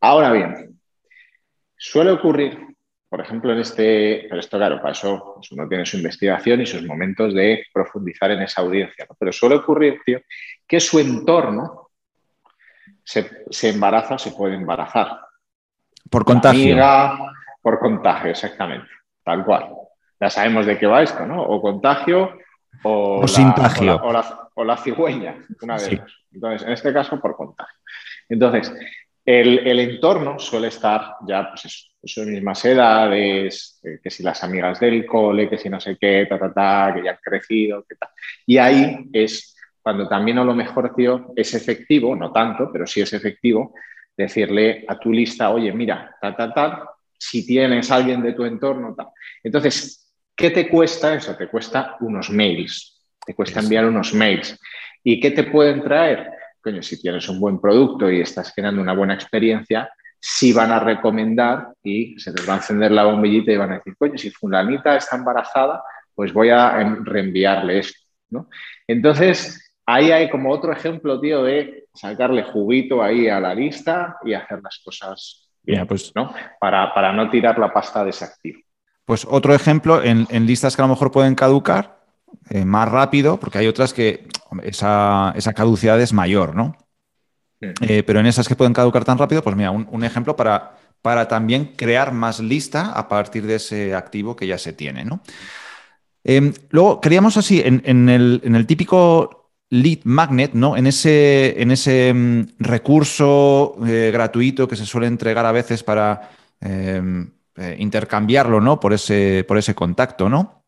Ahora 0.00 0.32
bien, 0.32 0.79
suele 1.80 2.10
ocurrir 2.10 2.70
por 3.10 3.20
ejemplo, 3.20 3.52
en 3.52 3.58
este, 3.58 4.26
pero 4.28 4.38
esto 4.38 4.56
claro, 4.56 4.76
para 4.76 4.92
eso 4.92 5.32
pues, 5.34 5.50
uno 5.50 5.68
tiene 5.68 5.84
su 5.84 5.96
investigación 5.96 6.60
y 6.60 6.66
sus 6.66 6.86
momentos 6.86 7.34
de 7.34 7.66
profundizar 7.72 8.30
en 8.30 8.40
esa 8.42 8.60
audiencia, 8.60 9.04
pero 9.18 9.32
suele 9.32 9.56
ocurrir, 9.56 10.00
tío, 10.06 10.20
que 10.64 10.78
su 10.78 11.00
entorno 11.00 11.90
se, 13.02 13.28
se 13.50 13.70
embaraza, 13.70 14.16
se 14.16 14.30
puede 14.30 14.54
embarazar. 14.54 15.18
Por 16.08 16.24
contagio. 16.24 16.76
por 17.60 17.80
contagio, 17.80 18.30
exactamente, 18.30 18.88
tal 19.24 19.44
cual. 19.44 19.70
Ya 20.20 20.30
sabemos 20.30 20.66
de 20.66 20.78
qué 20.78 20.86
va 20.86 21.02
esto, 21.02 21.26
¿no? 21.26 21.42
O 21.42 21.60
contagio 21.60 22.38
o, 22.84 23.22
o. 23.22 23.26
O 24.04 24.12
la, 24.12 24.50
o, 24.54 24.64
la, 24.64 24.76
cigüeña, 24.76 25.34
una 25.62 25.74
de 25.74 25.80
sí. 25.80 26.00
Entonces, 26.30 26.62
en 26.64 26.74
este 26.74 26.92
caso, 26.92 27.20
por 27.20 27.34
contagio. 27.34 27.76
Entonces, 28.28 28.72
el, 29.24 29.80
entorno 29.80 30.38
suele 30.38 30.68
estar 30.68 31.16
ya, 31.26 31.48
pues 31.50 31.66
eso, 31.66 31.90
sus 32.02 32.26
mismas 32.26 32.64
edades, 32.64 33.80
eh, 33.84 34.00
que 34.02 34.10
si 34.10 34.22
las 34.22 34.42
amigas 34.42 34.80
del 34.80 35.04
cole, 35.06 35.48
que 35.48 35.58
si 35.58 35.68
no 35.68 35.78
sé 35.80 35.96
qué, 36.00 36.26
ta, 36.28 36.38
ta, 36.38 36.52
ta, 36.52 36.92
que 36.94 37.04
ya 37.04 37.12
han 37.12 37.18
crecido, 37.22 37.84
que 37.88 37.96
tal. 37.96 38.08
Y 38.46 38.56
ahí 38.58 39.08
es 39.12 39.54
cuando 39.82 40.08
también 40.08 40.38
a 40.38 40.44
lo 40.44 40.54
mejor, 40.54 40.94
tío, 40.94 41.32
es 41.36 41.54
efectivo, 41.54 42.14
no 42.16 42.32
tanto, 42.32 42.70
pero 42.72 42.86
sí 42.86 43.00
es 43.00 43.12
efectivo, 43.12 43.74
decirle 44.16 44.84
a 44.88 44.98
tu 44.98 45.12
lista, 45.12 45.50
oye, 45.50 45.72
mira, 45.72 46.16
tal, 46.20 46.36
tal, 46.36 46.54
tal, 46.54 46.82
si 47.16 47.46
tienes 47.46 47.90
alguien 47.90 48.22
de 48.22 48.32
tu 48.32 48.44
entorno, 48.44 48.94
tal. 48.94 49.08
Entonces, 49.42 50.12
¿qué 50.34 50.50
te 50.50 50.68
cuesta 50.68 51.14
eso? 51.14 51.36
Te 51.36 51.48
cuesta 51.48 51.96
unos 52.00 52.30
mails, 52.30 53.02
te 53.24 53.34
cuesta 53.34 53.60
enviar 53.60 53.86
unos 53.86 54.14
mails. 54.14 54.58
¿Y 55.02 55.20
qué 55.20 55.30
te 55.30 55.44
pueden 55.44 55.82
traer? 55.82 56.30
Coño, 56.60 56.82
si 56.82 57.00
tienes 57.00 57.28
un 57.28 57.40
buen 57.40 57.60
producto 57.60 58.10
y 58.10 58.20
estás 58.20 58.52
generando 58.54 58.82
una 58.82 58.94
buena 58.94 59.14
experiencia, 59.14 59.90
sí 60.20 60.52
van 60.52 60.70
a 60.70 60.80
recomendar 60.80 61.72
y 61.82 62.18
se 62.18 62.32
les 62.32 62.48
va 62.48 62.54
a 62.54 62.56
encender 62.56 62.92
la 62.92 63.04
bombillita 63.04 63.52
y 63.52 63.56
van 63.56 63.72
a 63.72 63.74
decir, 63.76 63.96
coño, 63.96 64.18
si 64.18 64.30
fulanita 64.30 64.96
está 64.96 65.16
embarazada, 65.16 65.82
pues 66.14 66.32
voy 66.32 66.50
a 66.50 66.78
reenviarle 67.02 67.78
esto, 67.78 67.98
¿no? 68.28 68.48
Entonces, 68.86 69.72
ahí 69.86 70.10
hay 70.10 70.28
como 70.28 70.50
otro 70.50 70.72
ejemplo, 70.72 71.20
tío, 71.20 71.42
de 71.44 71.86
sacarle 71.94 72.42
juguito 72.42 73.02
ahí 73.02 73.28
a 73.28 73.40
la 73.40 73.54
lista 73.54 74.18
y 74.24 74.34
hacer 74.34 74.60
las 74.62 74.80
cosas 74.84 75.50
bien, 75.62 75.86
pues, 75.86 76.12
¿no? 76.14 76.34
Para, 76.60 76.92
para, 76.92 77.12
no 77.12 77.30
tirar 77.30 77.58
la 77.58 77.72
pasta 77.72 78.04
de 78.04 78.10
ese 78.10 78.24
activo. 78.24 78.60
Pues 79.04 79.26
otro 79.28 79.54
ejemplo 79.54 80.02
en, 80.02 80.26
en 80.30 80.46
listas 80.46 80.76
que 80.76 80.82
a 80.82 80.84
lo 80.84 80.92
mejor 80.92 81.10
pueden 81.10 81.34
caducar, 81.34 81.99
eh, 82.50 82.64
más 82.64 82.88
rápido, 82.88 83.38
porque 83.38 83.58
hay 83.58 83.66
otras 83.68 83.94
que 83.94 84.26
esa, 84.62 85.32
esa 85.36 85.52
caducidad 85.52 86.00
es 86.00 86.12
mayor, 86.12 86.56
¿no? 86.56 86.76
Eh, 87.60 88.02
pero 88.04 88.20
en 88.20 88.26
esas 88.26 88.48
que 88.48 88.56
pueden 88.56 88.72
caducar 88.72 89.04
tan 89.04 89.18
rápido, 89.18 89.42
pues 89.42 89.54
mira, 89.54 89.70
un, 89.70 90.04
ejemplo 90.04 90.34
para, 90.34 90.78
para, 91.02 91.28
también 91.28 91.74
crear 91.76 92.12
más 92.12 92.40
lista 92.40 92.92
a 92.92 93.06
partir 93.06 93.46
de 93.46 93.56
ese 93.56 93.94
activo 93.94 94.34
que 94.34 94.46
ya 94.46 94.58
se 94.58 94.72
tiene, 94.72 95.04
¿no? 95.04 95.20
Em, 96.24 96.52
luego, 96.70 97.00
queríamos 97.00 97.36
así, 97.36 97.62
en, 97.64 98.08
el, 98.08 98.66
típico 98.66 99.52
lead 99.68 100.00
magnet, 100.04 100.54
¿no? 100.54 100.76
En 100.76 100.86
ese, 100.86 101.60
en 101.60 101.70
ese 101.70 102.12
mm, 102.12 102.46
recurso 102.58 103.76
eh, 103.86 104.10
gratuito 104.12 104.66
que 104.66 104.76
se 104.76 104.86
suele 104.86 105.06
entregar 105.06 105.46
a 105.46 105.52
veces 105.52 105.82
para 105.82 106.30
em, 106.60 107.30
intercambiarlo, 107.78 108.60
¿no? 108.60 108.80
Por 108.80 108.94
ese, 108.94 109.44
por 109.46 109.58
ese 109.58 109.74
contacto, 109.74 110.30
¿no? 110.30 110.59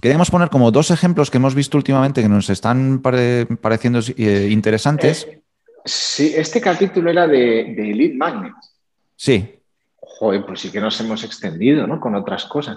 Queríamos 0.00 0.30
poner 0.30 0.50
como 0.50 0.70
dos 0.70 0.90
ejemplos 0.90 1.30
que 1.30 1.38
hemos 1.38 1.54
visto 1.54 1.76
últimamente 1.76 2.22
que 2.22 2.28
nos 2.28 2.50
están 2.50 3.00
pareciendo 3.00 4.00
eh, 4.16 4.48
interesantes. 4.50 5.26
Eh, 5.28 5.42
sí, 5.84 6.32
este 6.36 6.60
capítulo 6.60 7.10
era 7.10 7.26
de, 7.26 7.74
de 7.76 7.94
Lead 7.94 8.14
Magnet. 8.14 8.54
Sí. 9.16 9.58
Joder, 9.98 10.44
pues 10.44 10.60
sí 10.60 10.70
que 10.70 10.80
nos 10.80 11.00
hemos 11.00 11.24
extendido, 11.24 11.86
¿no? 11.86 11.98
Con 11.98 12.14
otras 12.14 12.44
cosas. 12.44 12.76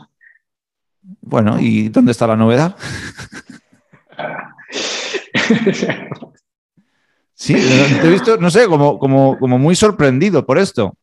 Bueno, 1.21 1.59
¿y 1.59 1.89
dónde 1.89 2.11
está 2.11 2.27
la 2.27 2.35
novedad? 2.35 2.75
sí, 7.33 7.53
te 7.53 8.07
he 8.07 8.09
visto, 8.09 8.37
no 8.37 8.49
sé, 8.49 8.67
como, 8.67 8.97
como, 8.97 9.37
como 9.39 9.57
muy 9.57 9.75
sorprendido 9.75 10.45
por 10.45 10.57
esto. 10.57 10.95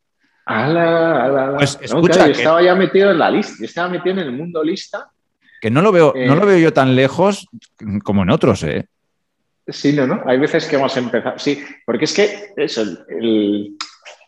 Pues 1.57 1.79
escucha, 1.81 2.29
estaba 2.29 2.63
ya 2.63 2.75
metido 2.75 3.11
en 3.11 3.19
la 3.19 3.31
lista, 3.31 3.65
estaba 3.65 3.89
metido 3.89 4.13
en 4.13 4.21
el 4.21 4.33
mundo 4.33 4.63
lista 4.63 5.11
que 5.61 5.71
no 5.71 5.83
lo 5.83 5.93
veo, 5.93 6.13
no 6.15 6.37
lo 6.37 6.43
eh, 6.43 6.47
veo 6.47 6.59
yo 6.59 6.73
tan 6.73 6.95
lejos 6.95 7.49
como 8.05 8.23
en 8.23 8.31
otros, 8.31 8.63
¿eh? 8.65 8.89
Sí, 9.69 9.93
no, 9.93 10.07
¿no? 10.07 10.23
Hay 10.27 10.39
veces 10.39 10.67
que 10.67 10.77
hemos 10.77 10.97
empezado. 10.97 11.39
Sí, 11.39 11.65
porque 11.85 12.05
es 12.05 12.15
que 12.15 12.53
eso, 12.57 12.83
el. 13.09 13.77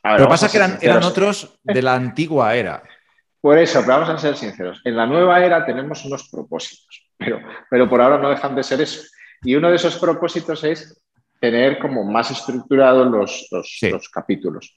pero 0.03 0.29
pasa 0.29 0.51
que 0.51 0.57
eran, 0.57 0.79
eran 0.81 1.05
otros 1.05 1.59
de 1.63 1.83
la 1.83 1.95
antigua 1.95 2.55
era. 2.55 2.83
Por 3.41 3.57
eso, 3.57 3.81
pero 3.81 4.01
vamos 4.01 4.09
a 4.09 4.19
ser 4.19 4.37
sinceros. 4.37 4.81
En 4.85 4.97
la 4.97 5.07
nueva 5.07 5.45
era 5.45 5.65
tenemos 5.65 6.05
unos 6.05 6.29
propósitos, 6.29 7.09
pero, 7.17 7.41
pero 7.71 7.89
por 7.89 8.01
ahora 8.01 8.19
no 8.19 8.31
dejan 8.31 8.57
de 8.57 8.65
ser 8.65 8.81
eso. 8.81 9.03
Y 9.43 9.55
uno 9.55 9.71
de 9.71 9.77
esos 9.77 9.97
propósitos 9.97 10.65
es 10.65 11.01
tener 11.41 11.79
como 11.79 12.03
más 12.05 12.33
estructurados 12.33 13.09
los, 13.09 13.49
los, 13.93 14.09
capítulos. 14.09 14.77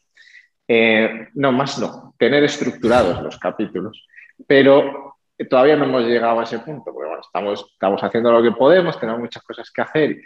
Eh, 0.67 1.29
no, 1.33 1.51
más 1.51 1.79
no, 1.79 2.13
tener 2.19 2.43
estructurados 2.43 3.19
los 3.23 3.39
capítulos. 3.39 4.05
Pero 4.45 5.10
todavía 5.49 5.75
no 5.75 5.85
hemos 5.85 6.03
llegado 6.03 6.39
a 6.39 6.43
ese 6.43 6.59
punto, 6.59 6.85
porque 6.85 7.07
bueno, 7.07 7.21
estamos, 7.21 7.65
estamos 7.73 8.03
haciendo 8.03 8.31
lo 8.31 8.43
que 8.43 8.51
podemos, 8.57 8.99
tenemos 8.99 9.21
muchas 9.21 9.43
cosas 9.43 9.71
que 9.71 9.81
hacer, 9.81 10.21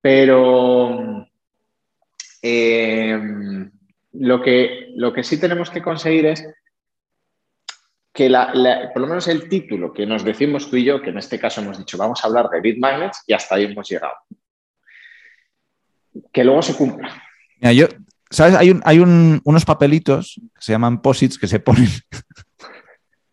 pero 0.00 1.26
eh, 2.42 3.18
lo, 4.12 4.42
que, 4.42 4.92
lo 4.96 5.12
que 5.12 5.22
sí 5.22 5.40
tenemos 5.40 5.70
que 5.70 5.82
conseguir 5.82 6.26
es 6.26 6.46
que 8.12 8.30
por 8.92 9.02
lo 9.02 9.08
menos 9.08 9.26
el 9.26 9.48
título 9.48 9.92
que 9.92 10.06
nos 10.06 10.24
decimos 10.24 10.70
tú 10.70 10.76
y 10.76 10.84
yo, 10.84 11.02
que 11.02 11.10
en 11.10 11.18
este 11.18 11.38
caso 11.38 11.60
hemos 11.60 11.78
dicho, 11.78 11.98
vamos 11.98 12.22
a 12.22 12.28
hablar 12.28 12.48
de 12.48 12.60
Bit 12.60 12.78
Magnets 12.78 13.24
y 13.26 13.32
hasta 13.32 13.56
ahí 13.56 13.64
hemos 13.64 13.88
llegado. 13.88 14.14
Que 16.32 16.44
luego 16.44 16.62
se 16.62 16.76
cumpla. 16.76 17.22
¿sabes? 18.30 18.54
Hay, 18.54 18.72
hay 18.84 18.98
unos 19.00 19.64
papelitos 19.64 20.40
que 20.54 20.60
se 20.60 20.72
llaman 20.72 21.02
posits 21.02 21.38
que 21.38 21.48
se 21.48 21.58
ponen 21.58 21.88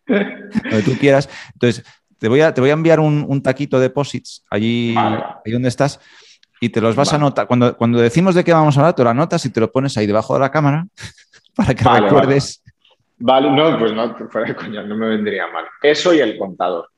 donde 0.06 0.82
tú 0.84 0.96
quieras. 0.98 1.28
Entonces, 1.52 1.84
te 2.18 2.28
voy 2.28 2.40
a, 2.40 2.54
te 2.54 2.60
voy 2.60 2.70
a 2.70 2.74
enviar 2.74 3.00
un, 3.00 3.42
taquito 3.42 3.80
de 3.80 3.90
posits 3.90 4.44
allí, 4.50 4.94
ahí 4.96 5.52
donde 5.52 5.68
estás 5.68 6.00
y 6.62 6.68
te 6.68 6.80
los 6.80 6.94
vas 6.94 7.12
a 7.12 7.16
anotar. 7.16 7.48
Cuando, 7.48 7.76
cuando 7.76 7.98
decimos 7.98 8.36
de 8.36 8.44
qué 8.44 8.52
vamos 8.52 8.76
a 8.76 8.80
hablar, 8.80 8.94
te 8.94 9.02
lo 9.02 9.10
anotas 9.10 9.44
y 9.44 9.50
te 9.50 9.58
lo 9.58 9.72
pones 9.72 9.98
ahí 9.98 10.06
debajo 10.06 10.34
de 10.34 10.40
la 10.40 10.50
cámara 10.52 10.86
para 11.56 11.74
que 11.74 11.82
recuerdes. 11.82 12.62
Vale. 13.18 13.50
no, 13.50 13.76
pues 13.80 13.92
no, 13.92 14.16
fuera 14.30 14.46
de 14.46 14.54
coña, 14.54 14.84
no 14.84 14.96
me 14.96 15.08
vendría 15.08 15.48
mal. 15.48 15.64
Eso 15.82 16.14
y 16.14 16.20
el 16.20 16.38
contador. 16.38 16.88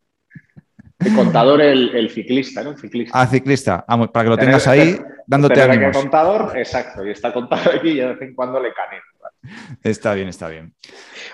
El 0.99 1.15
contador, 1.15 1.63
el, 1.63 2.11
ciclista, 2.11 2.63
¿no? 2.63 2.77
ciclista. 2.77 3.19
Ah, 3.19 3.27
ciclista. 3.27 3.85
Ah, 3.89 4.07
para 4.07 4.25
que 4.25 4.31
lo 4.31 4.37
tengas 4.37 4.69
ahí 4.69 4.99
dándote 5.27 5.63
ánimos. 5.63 5.97
El 5.97 6.03
contador, 6.03 6.59
exacto. 6.59 7.05
Y 7.07 7.11
está 7.11 7.33
contado 7.33 7.71
aquí 7.75 7.89
y 7.89 7.97
de 7.97 8.07
vez 8.09 8.21
en 8.21 8.35
cuando 8.35 8.61
le 8.61 8.71
caneo. 8.75 9.03
Está 9.83 10.15
bien, 10.15 10.29
está 10.29 10.49
bien. 10.49 10.75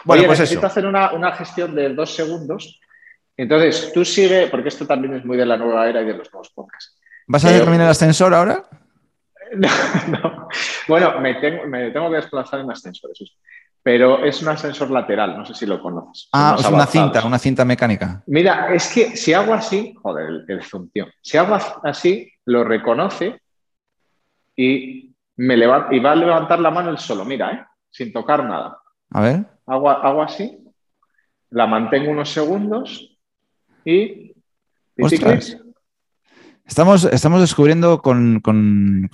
Bueno, 0.04 0.24
pues 0.26 0.40
necesito 0.40 0.66
hacer 0.66 0.86
una, 0.86 1.32
gestión 1.32 1.74
de 1.74 1.92
dos 1.94 2.14
segundos. 2.14 2.80
Entonces, 3.36 3.90
tú 3.92 4.04
sigue, 4.04 4.48
porque 4.48 4.68
esto 4.68 4.86
también 4.86 5.14
es 5.14 5.24
muy 5.24 5.36
de 5.36 5.46
la 5.46 5.56
nueva 5.56 5.88
era 5.88 6.02
y 6.02 6.06
de 6.06 6.14
los 6.14 6.32
nuevos 6.32 6.50
podcasts. 6.50 6.98
¿Vas 7.26 7.44
a 7.44 7.48
hacer 7.48 7.62
también 7.62 7.82
el 7.82 7.88
ascensor 7.88 8.34
ahora? 8.34 8.62
No, 9.52 9.68
no. 10.08 10.48
Bueno, 10.86 11.20
me 11.20 11.34
tengo, 11.34 11.66
me 11.66 11.90
tengo 11.90 12.08
que 12.08 12.16
desplazar 12.16 12.60
en 12.60 12.70
ascensor, 12.70 13.10
eso 13.12 13.24
Pero 13.82 14.24
es 14.24 14.40
un 14.42 14.48
ascensor 14.48 14.92
lateral, 14.92 15.36
no 15.36 15.44
sé 15.44 15.54
si 15.54 15.66
lo 15.66 15.82
conoces. 15.82 16.28
Ah, 16.32 16.56
es 16.56 16.66
una 16.66 16.86
cinta, 16.86 17.24
una 17.26 17.38
cinta 17.38 17.64
mecánica. 17.64 18.22
Mira, 18.26 18.72
es 18.72 18.92
que 18.92 19.16
si 19.16 19.32
hago 19.32 19.52
así, 19.52 19.92
joder, 20.00 20.44
el, 20.46 20.62
función. 20.62 21.10
Si 21.20 21.36
hago 21.36 21.58
así, 21.82 22.32
lo 22.44 22.62
reconoce 22.62 23.40
y, 24.54 25.12
me 25.36 25.56
levanta, 25.56 25.94
y 25.94 25.98
va 25.98 26.12
a 26.12 26.16
levantar 26.16 26.60
la 26.60 26.70
mano 26.70 26.90
el 26.90 26.98
solo. 26.98 27.24
Mira, 27.24 27.50
¿eh? 27.50 27.64
Sin 27.90 28.12
tocar 28.12 28.44
nada. 28.44 28.78
A 29.10 29.20
ver. 29.20 29.46
Hago, 29.66 30.22
así, 30.22 30.64
la 31.50 31.66
mantengo 31.66 32.10
unos 32.10 32.32
segundos 32.32 33.16
y... 33.84 34.34
Estamos, 36.66 37.04
estamos 37.04 37.40
descubriendo 37.40 38.00
con, 38.00 38.40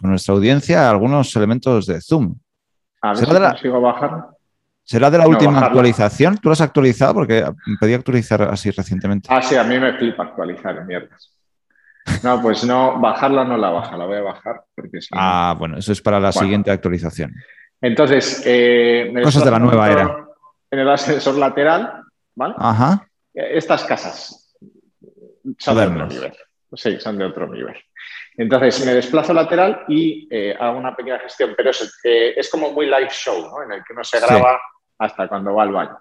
nuestra 0.03 0.35
audiencia 0.35 0.91
algunos 0.91 1.35
elementos 1.37 1.87
de 1.87 2.01
Zoom. 2.01 2.35
A 3.01 3.09
ver 3.09 3.19
¿Será 3.19 3.29
si 3.29 3.35
de 3.35 3.41
la, 3.41 3.51
consigo 3.51 3.81
bajar. 3.81 4.27
¿Será 4.83 5.11
de 5.11 5.19
la 5.19 5.27
última 5.27 5.59
actualización? 5.61 6.37
¿Tú 6.39 6.49
lo 6.49 6.53
has 6.53 6.61
actualizado? 6.61 7.15
Porque 7.15 7.45
pedí 7.81 7.95
actualizar 7.95 8.43
así 8.43 8.71
recientemente. 8.71 9.29
Ah, 9.33 9.43
sí, 9.43 9.57
a 9.57 9.65
mí 9.65 9.79
me 9.79 9.95
flipa 9.95 10.25
actualizar, 10.25 10.85
mierdas. 10.85 11.37
No, 12.23 12.41
pues 12.41 12.65
no, 12.65 13.01
bajarla 13.01 13.45
no 13.45 13.57
la 13.57 13.71
baja, 13.71 13.97
la 13.97 14.07
voy 14.07 14.19
a 14.19 14.23
bajar. 14.23 14.63
Porque 14.75 15.01
ah, 15.13 15.57
bueno, 15.59 15.79
eso 15.79 15.93
es 15.93 16.01
para 16.01 16.21
la 16.21 16.31
siguiente 16.31 16.71
actualización. 16.71 17.35
Entonces, 17.81 18.43
eh, 18.45 19.13
cosas 19.23 19.45
de 19.45 19.51
la 19.51 19.59
nueva 19.59 19.91
era. 19.91 20.27
En 20.71 20.79
el 20.81 20.89
ascensor 20.89 21.37
lateral, 21.37 22.03
¿vale? 22.35 22.55
Ajá. 22.59 23.09
Estas 23.33 23.85
casas 23.85 24.47
son 25.59 25.77
de 25.77 25.83
otro 25.87 26.07
nivel. 26.07 26.33
Sí, 26.73 27.01
son 27.01 27.19
de 27.19 27.25
otro 27.25 27.47
nivel. 27.47 27.77
Entonces 28.37 28.85
me 28.85 28.93
desplazo 28.93 29.33
lateral 29.33 29.85
y 29.89 30.29
eh, 30.31 30.55
hago 30.59 30.79
una 30.79 30.95
pequeña 30.95 31.19
gestión, 31.21 31.55
pero 31.57 31.71
es, 31.71 31.99
eh, 32.05 32.35
es, 32.37 32.51
como 32.51 32.73
muy 32.73 32.87
live 32.87 33.09
show, 33.11 33.49
¿no? 33.49 33.63
En 33.63 33.73
el 33.73 33.85
que 33.85 33.93
uno 33.93 34.05
se 34.05 34.21
graba 34.21 34.61
hasta 34.99 35.29
cuando 35.29 35.55
va 35.55 35.63
al 35.63 35.73
baño. 35.73 35.99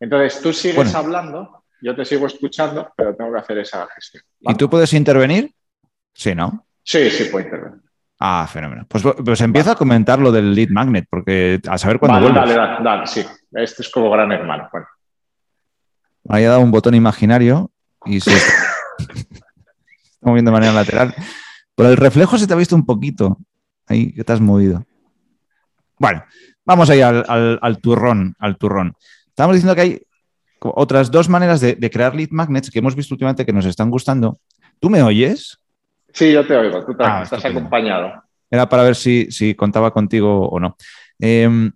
Entonces 0.00 0.40
tú 0.42 0.52
sigues 0.52 0.94
hablando, 0.94 1.64
yo 1.80 1.94
te 1.94 2.04
sigo 2.04 2.26
escuchando, 2.26 2.92
pero 2.96 3.14
tengo 3.14 3.32
que 3.32 3.38
hacer 3.38 3.58
esa 3.58 3.86
gestión. 3.94 4.24
¿Y 4.40 4.54
tú 4.54 4.68
puedes 4.68 4.92
intervenir? 4.94 5.52
Sí, 6.12 6.34
¿no? 6.34 6.66
Sí, 6.82 7.08
sí 7.10 7.24
puedo 7.24 7.46
intervenir. 7.46 7.80
Ah, 8.18 8.48
fenómeno. 8.50 8.86
Pues, 8.88 9.04
pues 9.24 9.40
empieza 9.42 9.72
a 9.72 9.74
comentar 9.74 10.18
lo 10.18 10.32
del 10.32 10.54
lead 10.54 10.70
magnet, 10.70 11.06
porque 11.10 11.60
a 11.68 11.76
saber 11.76 11.98
cuándo 11.98 12.20
vale, 12.20 12.34
Dale, 12.34 12.54
dale, 12.54 12.84
dale, 12.84 13.06
sí. 13.06 13.24
Este 13.52 13.82
es 13.82 13.88
como 13.90 14.10
gran 14.10 14.32
hermano. 14.32 14.68
Bueno. 14.72 14.86
Ahí 16.28 16.44
ha 16.44 16.50
dado 16.50 16.60
un 16.60 16.70
botón 16.70 16.94
imaginario 16.94 17.70
y 18.04 18.20
se 18.20 18.32
está 18.32 18.52
moviendo 20.22 20.50
de 20.50 20.54
manera 20.54 20.72
lateral. 20.72 21.14
Por 21.74 21.86
el 21.86 21.96
reflejo 21.96 22.38
se 22.38 22.46
te 22.46 22.54
ha 22.54 22.56
visto 22.56 22.74
un 22.74 22.86
poquito. 22.86 23.38
Ahí 23.86 24.12
que 24.12 24.24
te 24.24 24.32
has 24.32 24.40
movido. 24.40 24.84
Bueno, 25.98 26.24
vamos 26.64 26.90
ahí 26.90 27.02
al, 27.02 27.24
al, 27.60 27.78
turrón, 27.78 28.34
al 28.38 28.56
turrón. 28.56 28.94
Estamos 29.28 29.54
diciendo 29.54 29.74
que 29.74 29.80
hay 29.80 30.02
otras 30.60 31.10
dos 31.10 31.28
maneras 31.28 31.60
de, 31.60 31.74
de 31.74 31.90
crear 31.90 32.14
lead 32.14 32.30
magnets 32.30 32.70
que 32.70 32.78
hemos 32.78 32.96
visto 32.96 33.14
últimamente 33.14 33.46
que 33.46 33.52
nos 33.52 33.66
están 33.66 33.90
gustando. 33.90 34.38
¿Tú 34.80 34.90
me 34.90 35.02
oyes? 35.02 35.58
Sí, 36.16 36.32
yo 36.32 36.46
te 36.46 36.56
oigo, 36.56 36.82
tú 36.82 36.96
ah, 37.00 37.20
estás 37.22 37.44
acompañado. 37.44 38.10
Era 38.50 38.66
para 38.66 38.82
ver 38.82 38.96
si, 38.96 39.54
contaba 39.54 39.90
contigo 39.90 40.48
o 40.48 40.58
no. 40.58 40.74
Em, 41.18 41.70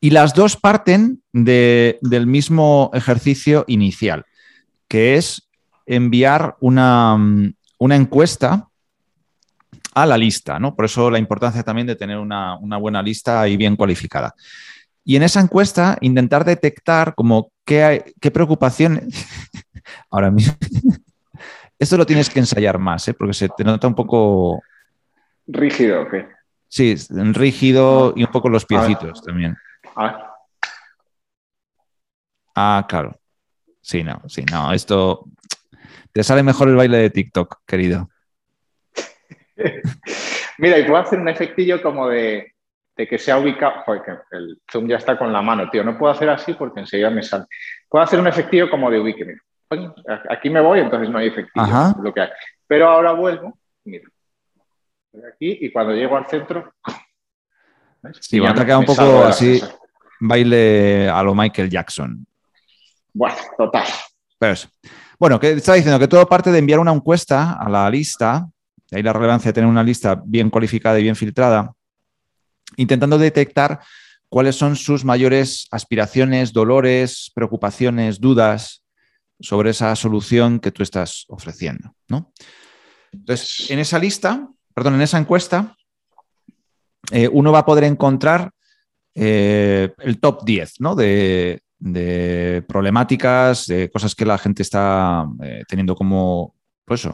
y 0.00 0.10
las 0.10 0.34
dos 0.34 0.56
parten 0.56 1.22
del 1.32 2.26
mismo 2.26 2.90
ejercicio 2.92 3.64
inicial, 3.68 4.24
que 4.88 5.14
es 5.14 5.48
enviar 5.86 6.56
una, 6.60 7.16
una, 7.78 7.94
encuesta 7.94 8.68
a 9.94 10.06
la 10.06 10.18
lista, 10.18 10.58
¿no? 10.58 10.74
Por 10.74 10.86
eso 10.86 11.08
la 11.08 11.20
importancia 11.20 11.62
también 11.62 11.86
de 11.86 11.94
tener 11.94 12.18
una, 12.18 12.58
buena 12.80 13.00
lista 13.00 13.46
y 13.46 13.56
bien 13.56 13.76
cualificada. 13.76 14.34
Y 15.04 15.14
en 15.14 15.22
esa 15.22 15.38
encuesta 15.38 15.98
intentar 16.00 16.44
detectar 16.44 17.14
como 17.14 17.52
qué, 17.64 18.12
qué 18.20 18.32
preocupaciones, 18.32 19.24
ahora 20.10 20.32
mismo, 20.32 20.56
esto 21.80 21.96
lo 21.96 22.04
tienes 22.04 22.28
que 22.28 22.38
ensayar 22.38 22.78
más, 22.78 23.08
¿eh? 23.08 23.14
porque 23.14 23.32
se 23.32 23.48
te 23.48 23.64
nota 23.64 23.88
un 23.88 23.94
poco... 23.94 24.62
Rígido, 25.46 26.06
¿qué? 26.10 26.28
Sí, 26.68 26.94
rígido 27.32 28.12
y 28.14 28.24
un 28.24 28.30
poco 28.30 28.50
los 28.50 28.66
piecitos 28.66 29.22
también. 29.22 29.56
Ah, 32.54 32.86
claro. 32.86 33.18
Sí, 33.80 34.04
no, 34.04 34.22
sí, 34.28 34.44
no. 34.44 34.72
Esto. 34.72 35.24
Te 36.12 36.22
sale 36.22 36.42
mejor 36.42 36.68
el 36.68 36.76
baile 36.76 36.98
de 36.98 37.10
TikTok, 37.10 37.62
querido. 37.66 38.10
Mira, 40.58 40.78
y 40.78 40.84
puedo 40.84 40.98
hacer 40.98 41.18
un 41.18 41.28
efectillo 41.28 41.82
como 41.82 42.08
de, 42.08 42.54
que 42.94 43.18
se 43.18 43.32
ha 43.32 43.38
ubicado. 43.38 43.82
Joder, 43.86 44.20
el 44.32 44.60
zoom 44.70 44.86
ya 44.86 44.98
está 44.98 45.18
con 45.18 45.32
la 45.32 45.40
mano, 45.40 45.70
tío. 45.70 45.82
No 45.82 45.96
puedo 45.96 46.12
hacer 46.12 46.28
así 46.28 46.52
porque 46.52 46.80
enseguida 46.80 47.08
me 47.08 47.22
sale. 47.22 47.46
Puedo 47.88 48.04
hacer 48.04 48.20
un 48.20 48.26
efectillo 48.26 48.68
como 48.68 48.90
de 48.90 49.00
ubique. 49.00 49.24
Mira. 49.24 49.40
Aquí 50.28 50.50
me 50.50 50.60
voy, 50.60 50.80
entonces 50.80 51.08
no 51.08 51.18
hay. 51.18 51.32
Lo 52.02 52.12
que 52.12 52.20
hay. 52.20 52.28
Pero 52.66 52.88
ahora 52.88 53.12
vuelvo. 53.12 53.58
Mira. 53.84 54.08
Aquí 55.32 55.58
y 55.60 55.72
cuando 55.72 55.92
llego 55.92 56.16
al 56.16 56.26
centro. 56.26 56.72
Sí, 58.20 58.40
va 58.40 58.50
a 58.50 58.78
un 58.78 58.84
poco 58.84 59.24
así, 59.24 59.60
baile 60.20 61.08
a 61.08 61.22
lo 61.22 61.34
Michael 61.34 61.68
Jackson. 61.68 62.26
Bueno, 63.12 63.36
total. 63.56 63.84
Pero 64.38 64.52
eso. 64.52 64.68
Bueno, 65.18 65.38
que 65.38 65.50
estaba 65.50 65.76
diciendo 65.76 65.98
que 65.98 66.08
todo 66.08 66.26
parte 66.26 66.50
de 66.50 66.58
enviar 66.58 66.78
una 66.78 66.92
encuesta 66.92 67.52
a 67.60 67.68
la 67.68 67.90
lista, 67.90 68.48
de 68.90 68.96
ahí 68.96 69.02
la 69.02 69.12
relevancia 69.12 69.50
de 69.50 69.52
tener 69.52 69.68
una 69.68 69.82
lista 69.82 70.20
bien 70.24 70.48
cualificada 70.48 70.98
y 70.98 71.02
bien 71.02 71.16
filtrada, 71.16 71.72
intentando 72.76 73.18
detectar 73.18 73.80
cuáles 74.28 74.56
son 74.56 74.76
sus 74.76 75.04
mayores 75.04 75.68
aspiraciones, 75.70 76.52
dolores, 76.52 77.30
preocupaciones, 77.34 78.20
dudas 78.20 78.82
sobre 79.40 79.70
esa 79.70 79.94
solución 79.96 80.60
que 80.60 80.70
tú 80.70 80.82
estás 80.82 81.24
ofreciendo. 81.28 81.94
¿no? 82.08 82.32
Entonces, 83.12 83.70
en 83.70 83.78
esa 83.78 83.98
lista, 83.98 84.48
perdón, 84.74 84.94
en 84.94 85.02
esa 85.02 85.18
encuesta, 85.18 85.76
eh, 87.10 87.28
uno 87.32 87.52
va 87.52 87.60
a 87.60 87.66
poder 87.66 87.84
encontrar 87.84 88.50
eh, 89.14 89.92
el 89.98 90.20
top 90.20 90.44
10 90.44 90.80
¿no? 90.80 90.94
de, 90.94 91.62
de 91.78 92.62
problemáticas, 92.68 93.66
de 93.66 93.90
cosas 93.90 94.14
que 94.14 94.26
la 94.26 94.38
gente 94.38 94.62
está 94.62 95.26
eh, 95.42 95.64
teniendo 95.66 95.96
como, 95.96 96.54
pues 96.84 97.08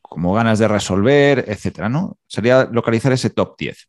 como 0.00 0.32
ganas 0.32 0.58
de 0.58 0.68
resolver, 0.68 1.44
etcétera, 1.46 1.88
¿no? 1.88 2.16
Sería 2.26 2.64
localizar 2.64 3.12
ese 3.12 3.30
top 3.30 3.56
10. 3.58 3.88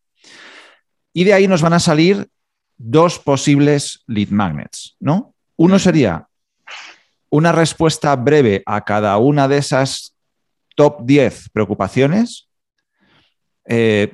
Y 1.14 1.24
de 1.24 1.34
ahí 1.34 1.48
nos 1.48 1.62
van 1.62 1.74
a 1.74 1.80
salir 1.80 2.28
dos 2.76 3.20
posibles 3.20 4.04
lead 4.08 4.30
magnets, 4.30 4.98
¿no? 5.00 5.34
Uno 5.56 5.80
sería 5.80 6.28
una 7.30 7.52
respuesta 7.52 8.16
breve 8.16 8.64
a 8.66 8.84
cada 8.84 9.18
una 9.18 9.48
de 9.48 9.58
esas 9.58 10.16
top 10.76 11.02
10 11.04 11.50
preocupaciones. 11.50 12.48
Eh, 13.66 14.14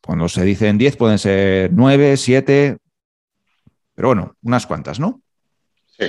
cuando 0.00 0.28
se 0.28 0.44
dicen 0.44 0.78
10 0.78 0.96
pueden 0.96 1.18
ser 1.18 1.72
9, 1.72 2.16
7, 2.16 2.78
pero 3.94 4.08
bueno, 4.08 4.34
unas 4.42 4.66
cuantas, 4.66 4.98
¿no? 4.98 5.20
Sí. 5.98 6.06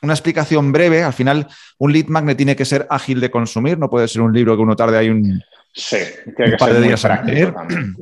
Una 0.00 0.12
explicación 0.12 0.70
breve. 0.70 1.02
Al 1.02 1.12
final, 1.12 1.48
un 1.78 1.92
lead 1.92 2.06
magnet 2.06 2.36
tiene 2.36 2.54
que 2.54 2.64
ser 2.64 2.86
ágil 2.88 3.20
de 3.20 3.30
consumir, 3.30 3.78
no 3.78 3.90
puede 3.90 4.06
ser 4.06 4.22
un 4.22 4.32
libro 4.32 4.56
que 4.56 4.62
uno 4.62 4.76
tarde 4.76 4.96
ahí 4.96 5.08
un, 5.08 5.42
sí, 5.72 5.98
tiene 6.36 6.56
que 6.56 6.80
días 6.80 7.04
leer. 7.24 7.54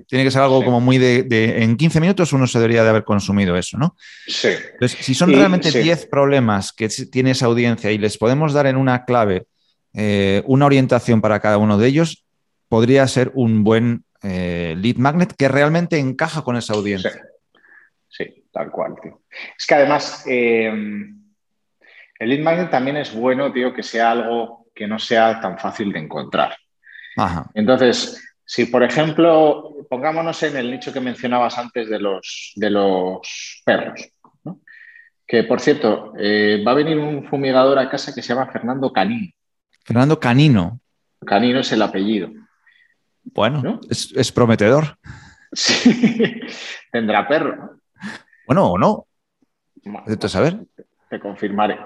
Tiene 0.06 0.24
que 0.24 0.30
ser 0.30 0.42
algo 0.42 0.64
como 0.64 0.80
muy 0.80 0.98
de, 0.98 1.62
En 1.62 1.76
15 1.76 2.00
minutos 2.00 2.32
uno 2.32 2.46
se 2.46 2.58
debería 2.58 2.82
de 2.82 2.90
haber 2.90 3.04
consumido 3.04 3.56
eso, 3.56 3.78
¿no? 3.78 3.96
Sí. 4.26 4.48
Entonces, 4.72 4.98
si 5.04 5.14
son 5.14 5.32
realmente 5.32 5.70
10 5.70 6.06
problemas 6.06 6.72
que 6.72 6.88
tiene 6.88 7.32
esa 7.32 7.46
audiencia 7.46 7.90
y 7.90 7.98
les 7.98 8.18
podemos 8.18 8.52
dar 8.52 8.66
en 8.66 8.76
una 8.76 9.04
clave 9.04 9.46
eh, 9.98 10.42
una 10.44 10.66
orientación 10.66 11.22
para 11.22 11.40
cada 11.40 11.56
uno 11.56 11.78
de 11.78 11.88
ellos, 11.88 12.26
podría 12.68 13.06
ser 13.08 13.32
un 13.34 13.64
buen 13.64 14.04
eh, 14.22 14.74
lead 14.76 14.96
magnet 14.96 15.32
que 15.34 15.48
realmente 15.48 15.98
encaja 15.98 16.42
con 16.42 16.56
esa 16.56 16.74
audiencia. 16.74 17.22
Sí, 18.08 18.44
tal 18.52 18.70
cual, 18.70 18.94
tío. 19.02 19.22
Es 19.58 19.66
que 19.66 19.74
además, 19.74 20.24
eh, 20.26 20.66
el 20.68 22.28
lead 22.28 22.40
magnet 22.40 22.70
también 22.70 22.98
es 22.98 23.14
bueno, 23.14 23.52
tío, 23.52 23.72
que 23.72 23.82
sea 23.82 24.10
algo 24.10 24.66
que 24.74 24.86
no 24.86 24.98
sea 24.98 25.40
tan 25.40 25.58
fácil 25.58 25.90
de 25.92 26.00
encontrar. 26.00 26.54
Entonces, 27.54 28.22
si 28.44 28.66
por 28.66 28.82
ejemplo, 28.82 29.74
pongámonos 29.88 30.42
en 30.42 30.56
el 30.56 30.70
nicho 30.70 30.92
que 30.92 31.00
mencionabas 31.00 31.58
antes 31.58 31.88
de 31.88 31.98
los, 31.98 32.52
de 32.56 32.70
los 32.70 33.62
perros, 33.64 34.08
que 35.26 35.42
por 35.44 35.60
cierto, 35.60 36.12
eh, 36.18 36.62
va 36.66 36.72
a 36.72 36.76
venir 36.76 36.98
un 36.98 37.24
fumigador 37.24 37.78
a 37.78 37.90
casa 37.90 38.14
que 38.14 38.22
se 38.22 38.34
llama 38.34 38.50
Fernando 38.52 38.92
Canino. 38.92 39.32
Fernando 39.84 40.20
Canino. 40.20 40.80
Canino 41.24 41.60
es 41.60 41.72
el 41.72 41.82
apellido. 41.82 42.30
Bueno, 43.24 43.80
es, 43.90 44.30
prometedor. 44.32 44.98
Sí, 45.52 46.40
tendrá 46.92 47.26
perro. 47.26 47.80
Bueno, 48.46 48.70
o 48.70 48.78
no. 48.78 49.06
Entonces, 50.06 50.36
a 50.36 50.40
ver. 50.40 50.58
Te 51.10 51.18
confirmaré. 51.18 51.78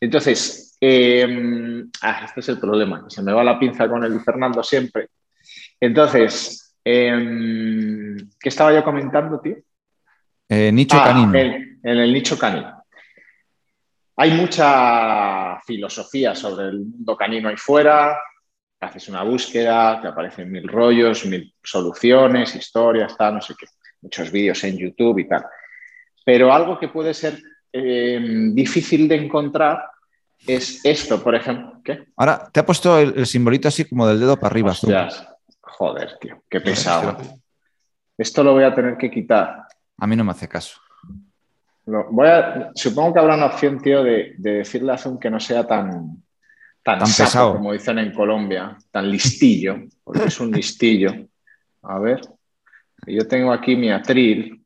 Entonces, 0.00 0.73
em, 0.86 1.90
ah, 2.02 2.22
este 2.26 2.40
es 2.40 2.48
el 2.50 2.58
problema. 2.58 3.04
Se 3.08 3.22
me 3.22 3.32
va 3.32 3.42
la 3.42 3.58
pinza 3.58 3.88
con 3.88 4.04
el 4.04 4.20
Fernando 4.20 4.62
siempre. 4.62 5.08
Entonces, 5.80 6.76
em, 6.84 8.16
¿qué 8.38 8.48
estaba 8.50 8.72
yo 8.74 8.84
comentando, 8.84 9.40
tío? 9.40 9.56
Eh, 10.48 10.70
nicho 10.70 10.98
ah, 11.00 11.04
canino. 11.04 11.34
En, 11.34 11.98
el 11.98 12.12
nicho 12.12 12.38
canino. 12.38 12.82
Hay 14.16 14.32
mucha 14.32 15.58
filosofía 15.66 16.34
sobre 16.34 16.68
el 16.68 16.80
mundo 16.80 17.16
canino 17.16 17.48
ahí 17.48 17.56
fuera. 17.56 18.18
Haces 18.80 19.08
una 19.08 19.22
búsqueda, 19.22 20.02
te 20.02 20.08
aparecen 20.08 20.52
mil 20.52 20.68
rollos, 20.68 21.24
mil 21.24 21.54
soluciones, 21.62 22.54
historias, 22.54 23.16
tal, 23.16 23.36
no 23.36 23.40
sé 23.40 23.54
qué. 23.58 23.66
Muchos 24.02 24.30
vídeos 24.30 24.62
en 24.64 24.76
YouTube 24.76 25.20
y 25.20 25.28
tal. 25.28 25.46
Pero 26.24 26.52
algo 26.52 26.78
que 26.78 26.88
puede 26.88 27.14
ser 27.14 27.40
eh, 27.72 28.20
difícil 28.52 29.08
de 29.08 29.16
encontrar 29.16 29.93
es 30.46 30.84
esto, 30.84 31.22
por 31.22 31.34
ejemplo. 31.34 31.80
¿Qué? 31.84 32.04
Ahora, 32.16 32.48
te 32.52 32.60
ha 32.60 32.66
puesto 32.66 32.98
el, 32.98 33.26
simbolito 33.26 33.68
así 33.68 33.84
como 33.84 34.06
del 34.06 34.20
dedo 34.20 34.36
para 34.36 34.52
arriba. 34.52 34.74
joder, 35.60 36.18
tío, 36.20 36.42
qué 36.48 36.60
pesado. 36.60 37.16
Esto 38.16 38.44
lo 38.44 38.52
voy 38.52 38.64
a 38.64 38.74
tener 38.74 38.96
que 38.96 39.10
quitar. 39.10 39.66
A 39.98 40.06
mí 40.06 40.16
no 40.16 40.24
me 40.24 40.30
hace 40.30 40.48
caso. 40.48 40.80
voy 41.84 42.28
a, 42.28 42.70
supongo 42.74 43.14
que 43.14 43.20
habrá 43.20 43.34
una 43.34 43.46
opción, 43.46 43.80
tío, 43.80 44.02
de, 44.02 44.34
decirle 44.38 44.92
a 44.92 44.98
Zoom 44.98 45.18
que 45.18 45.30
no 45.30 45.40
sea 45.40 45.66
tan, 45.66 46.22
tan, 46.82 47.00
pesado, 47.00 47.54
como 47.54 47.72
dicen 47.72 47.98
en 47.98 48.12
Colombia, 48.12 48.76
tan 48.90 49.10
listillo, 49.10 49.84
porque 50.02 50.24
es 50.24 50.40
un 50.40 50.52
listillo. 50.52 51.12
A 51.82 51.98
ver, 51.98 52.20
yo 53.06 53.26
tengo 53.26 53.52
aquí 53.52 53.76
mi 53.76 53.90
atril, 53.90 54.64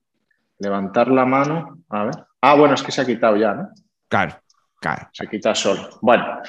levantar 0.58 1.08
la 1.08 1.24
mano, 1.24 1.78
a 1.88 2.04
ver. 2.04 2.14
Ah, 2.40 2.54
bueno, 2.54 2.74
es 2.74 2.82
que 2.82 2.92
se 2.92 3.00
ha 3.00 3.06
quitado 3.06 3.36
ya, 3.36 3.54
¿no? 3.54 3.70
Claro, 4.08 4.40
claro. 4.80 5.08
Se 5.12 5.26
quita 5.28 5.54
solo. 5.54 5.98
Bueno, 6.00 6.40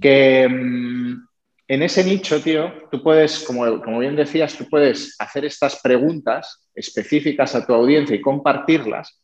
que 0.00 0.48
mm, 0.48 1.26
en 1.68 1.82
ese 1.82 2.04
nicho, 2.04 2.42
tío, 2.42 2.88
tú 2.90 3.02
puedes, 3.02 3.44
como, 3.44 3.80
como 3.80 4.00
bien 4.00 4.16
decías, 4.16 4.56
tú 4.56 4.68
puedes 4.68 5.16
hacer 5.18 5.44
estas 5.44 5.80
preguntas 5.80 6.68
específicas 6.74 7.54
a 7.54 7.66
tu 7.66 7.72
audiencia 7.72 8.14
y 8.14 8.20
compartirlas. 8.20 9.20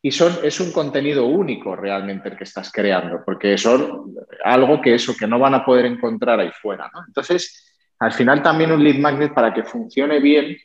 Y 0.00 0.12
son, 0.12 0.38
es 0.44 0.60
un 0.60 0.72
contenido 0.72 1.26
único 1.26 1.74
realmente 1.74 2.28
el 2.28 2.36
que 2.36 2.44
estás 2.44 2.70
creando, 2.70 3.22
porque 3.24 3.58
son 3.58 4.14
algo 4.44 4.80
que 4.80 4.94
eso, 4.94 5.16
que 5.16 5.26
no 5.26 5.38
van 5.38 5.54
a 5.54 5.64
poder 5.64 5.86
encontrar 5.86 6.38
ahí 6.38 6.52
fuera. 6.52 6.90
Entonces, 7.06 7.74
al 7.98 8.12
final 8.12 8.42
también 8.42 8.72
un 8.72 8.82
lead 8.82 8.98
magnet 8.98 9.34
para 9.34 9.52
que 9.52 9.64
funcione 9.64 10.20
bien 10.20 10.56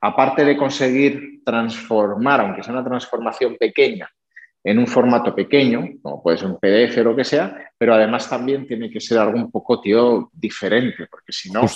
aparte 0.00 0.44
de 0.44 0.56
conseguir 0.56 1.42
transformar, 1.44 2.40
aunque 2.40 2.62
sea 2.62 2.74
una 2.74 2.84
transformación 2.84 3.56
pequeña, 3.56 4.10
en 4.64 4.78
un 4.78 4.86
formato 4.86 5.34
pequeño, 5.34 5.86
como 6.00 6.22
puede 6.22 6.38
ser 6.38 6.46
un 6.46 6.58
PDF 6.58 6.96
o 6.98 7.04
lo 7.04 7.16
que 7.16 7.24
sea, 7.24 7.70
pero 7.76 7.94
además 7.94 8.28
también 8.28 8.66
tiene 8.66 8.90
que 8.90 8.98
ser 8.98 9.18
algo 9.18 9.36
un 9.36 9.50
poco, 9.50 9.78
tío, 9.80 10.30
diferente, 10.32 11.06
porque 11.10 11.32
si 11.32 11.50
no, 11.50 11.66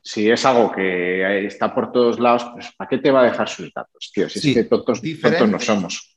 si 0.00 0.30
es 0.30 0.44
algo 0.46 0.72
que 0.72 1.46
está 1.46 1.74
por 1.74 1.92
todos 1.92 2.18
lados, 2.18 2.46
pues 2.54 2.72
¿para 2.74 2.88
qué 2.88 2.98
te 2.98 3.10
va 3.10 3.20
a 3.20 3.24
dejar 3.30 3.48
sus 3.50 3.70
datos, 3.72 4.10
tío? 4.14 4.30
Si 4.30 4.38
es 4.38 4.54
que 4.54 4.64
tontos, 4.64 5.02
no 5.46 5.60
somos. 5.60 6.16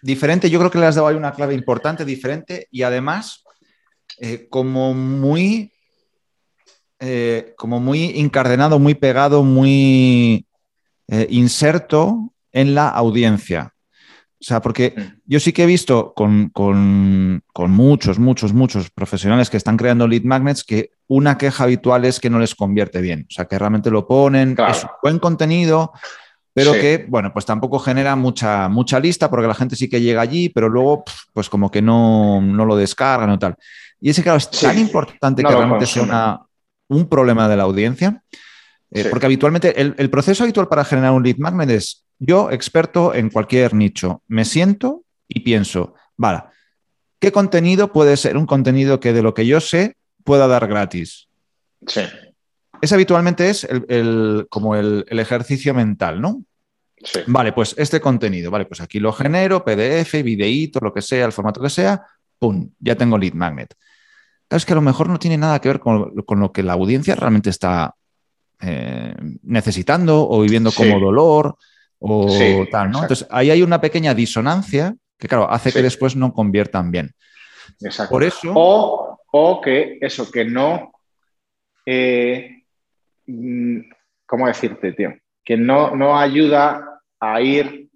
Diferente, 0.00 0.48
yo 0.48 0.60
creo 0.60 0.70
que 0.70 0.78
le 0.78 0.86
has 0.86 0.94
dado 0.94 1.08
ahí 1.08 1.16
una 1.16 1.32
clave 1.32 1.54
importante, 1.54 2.04
diferente, 2.04 2.68
y 2.70 2.82
además, 2.82 3.44
eh, 4.18 4.46
como 4.48 4.94
muy... 4.94 5.72
Eh, 7.02 7.54
como 7.56 7.80
muy 7.80 8.20
encardenado, 8.20 8.78
muy 8.78 8.94
pegado, 8.94 9.42
muy 9.42 10.46
eh, 11.08 11.26
inserto 11.30 12.34
en 12.52 12.74
la 12.74 12.90
audiencia. 12.90 13.72
O 14.40 14.44
sea, 14.44 14.62
porque 14.62 14.94
mm. 14.96 15.20
yo 15.26 15.40
sí 15.40 15.52
que 15.52 15.64
he 15.64 15.66
visto 15.66 16.14
con, 16.14 16.50
muchos, 17.68 18.18
muchos, 18.18 18.52
muchos 18.54 18.90
profesionales 18.90 19.50
que 19.50 19.58
están 19.58 19.76
creando 19.76 20.08
lead 20.08 20.22
magnets 20.22 20.64
que 20.64 20.92
una 21.08 21.36
queja 21.36 21.64
habitual 21.64 22.06
es 22.06 22.20
que 22.20 22.30
no 22.30 22.38
les 22.38 22.54
convierte 22.54 23.00
bien. 23.02 23.26
O 23.28 23.32
sea, 23.32 23.44
que 23.44 23.58
realmente 23.58 23.90
lo 23.90 24.06
ponen, 24.06 24.56
es 24.68 24.86
buen 25.02 25.18
contenido, 25.18 25.92
pero 26.54 26.72
que, 26.72 27.04
bueno, 27.08 27.32
pues 27.32 27.44
tampoco 27.44 27.78
genera 27.78 28.16
mucha, 28.16 28.68
mucha 28.68 28.98
lista 28.98 29.28
porque 29.28 29.46
la 29.46 29.54
gente 29.54 29.76
sí 29.76 29.88
que 29.88 30.00
llega 30.00 30.22
allí, 30.22 30.48
pero 30.48 30.68
luego, 30.68 31.04
pues 31.32 31.50
como 31.50 31.70
que 31.70 31.82
no, 31.82 32.40
lo 32.40 32.76
descargan 32.76 33.30
o 33.30 33.38
tal. 33.38 33.56
Y 34.00 34.10
ese, 34.10 34.22
claro, 34.22 34.38
es 34.38 34.50
tan 34.50 34.78
importante 34.78 35.42
que 35.42 35.54
realmente 35.54 35.86
sea 35.86 36.40
un 36.88 37.08
problema 37.08 37.46
de 37.46 37.56
la 37.56 37.64
audiencia 37.64 38.22
eh, 38.92 39.06
porque 39.08 39.26
habitualmente 39.26 39.80
el, 39.80 40.10
proceso 40.10 40.42
habitual 40.42 40.66
para 40.66 40.84
generar 40.84 41.12
un 41.12 41.22
lead 41.22 41.36
magnet 41.38 41.70
es 41.70 42.04
yo, 42.20 42.52
experto 42.52 43.12
en 43.14 43.30
cualquier 43.30 43.74
nicho, 43.74 44.22
me 44.28 44.44
siento 44.44 45.02
y 45.26 45.40
pienso, 45.40 45.94
vale, 46.16 46.42
¿Qué 47.20 47.32
contenido 47.32 47.92
puede 47.92 48.16
ser 48.16 48.38
un 48.38 48.46
contenido 48.46 48.98
que 48.98 49.12
de 49.12 49.22
lo 49.22 49.34
que 49.34 49.46
yo 49.46 49.60
sé 49.60 49.96
pueda 50.24 50.48
dar 50.48 50.66
gratis? 50.66 51.28
Sí. 51.86 52.00
Ese 52.80 52.94
habitualmente 52.94 53.50
es 53.50 53.64
el, 53.64 54.46
como 54.48 54.74
el, 54.74 55.04
ejercicio 55.06 55.74
mental, 55.74 56.22
¿no? 56.22 56.42
Sí. 56.96 57.20
Vale, 57.26 57.52
pues 57.52 57.74
este 57.76 58.00
contenido, 58.00 58.50
vale, 58.50 58.64
pues 58.64 58.80
aquí 58.80 58.98
lo 59.00 59.12
genero, 59.12 59.62
PDF, 59.62 60.22
videíto, 60.22 60.80
lo 60.80 60.94
que 60.94 61.02
sea, 61.02 61.26
el 61.26 61.32
formato 61.32 61.60
que 61.60 61.68
sea, 61.68 62.02
¡pum! 62.38 62.70
Ya 62.78 62.96
tengo 62.96 63.18
lead 63.18 63.34
magnet. 63.34 63.74
es 64.48 64.64
que 64.64 64.72
a 64.72 64.76
lo 64.76 64.82
mejor 64.82 65.08
no 65.08 65.18
tiene 65.18 65.36
nada 65.36 65.60
que 65.60 65.68
ver 65.68 65.80
con, 65.80 66.12
lo 66.14 66.52
que 66.52 66.62
la 66.62 66.72
audiencia 66.72 67.14
realmente 67.14 67.50
está 67.50 67.94
eh, 68.60 69.14
necesitando 69.42 70.26
o 70.26 70.40
viviendo 70.40 70.72
como 70.72 70.98
dolor 70.98 71.56
o 72.00 72.66
tal, 72.70 72.90
¿no? 72.90 73.02
Entonces 73.02 73.26
ahí 73.30 73.50
hay 73.50 73.62
una 73.62 73.80
pequeña 73.80 74.14
disonancia 74.14 74.94
que, 75.18 75.28
claro, 75.28 75.50
hace 75.50 75.72
que 75.72 75.82
después 75.82 76.16
no 76.16 76.32
conviertan 76.32 76.90
bien. 76.90 77.12
Exacto. 77.80 78.10
Por 78.10 78.24
eso. 78.24 78.52
O, 78.54 79.60
que 79.62 79.98
eso, 80.00 80.30
que 80.30 80.44
no. 80.44 80.92
Eh, 81.86 82.62
mm, 83.26 83.80
¿Cómo 84.26 84.46
decirte, 84.46 84.92
tío? 84.92 85.14
Que 85.44 85.56
no, 85.56 85.94
no 85.94 86.18
ayuda 86.18 87.00
a 87.20 87.40
ir 87.40 87.88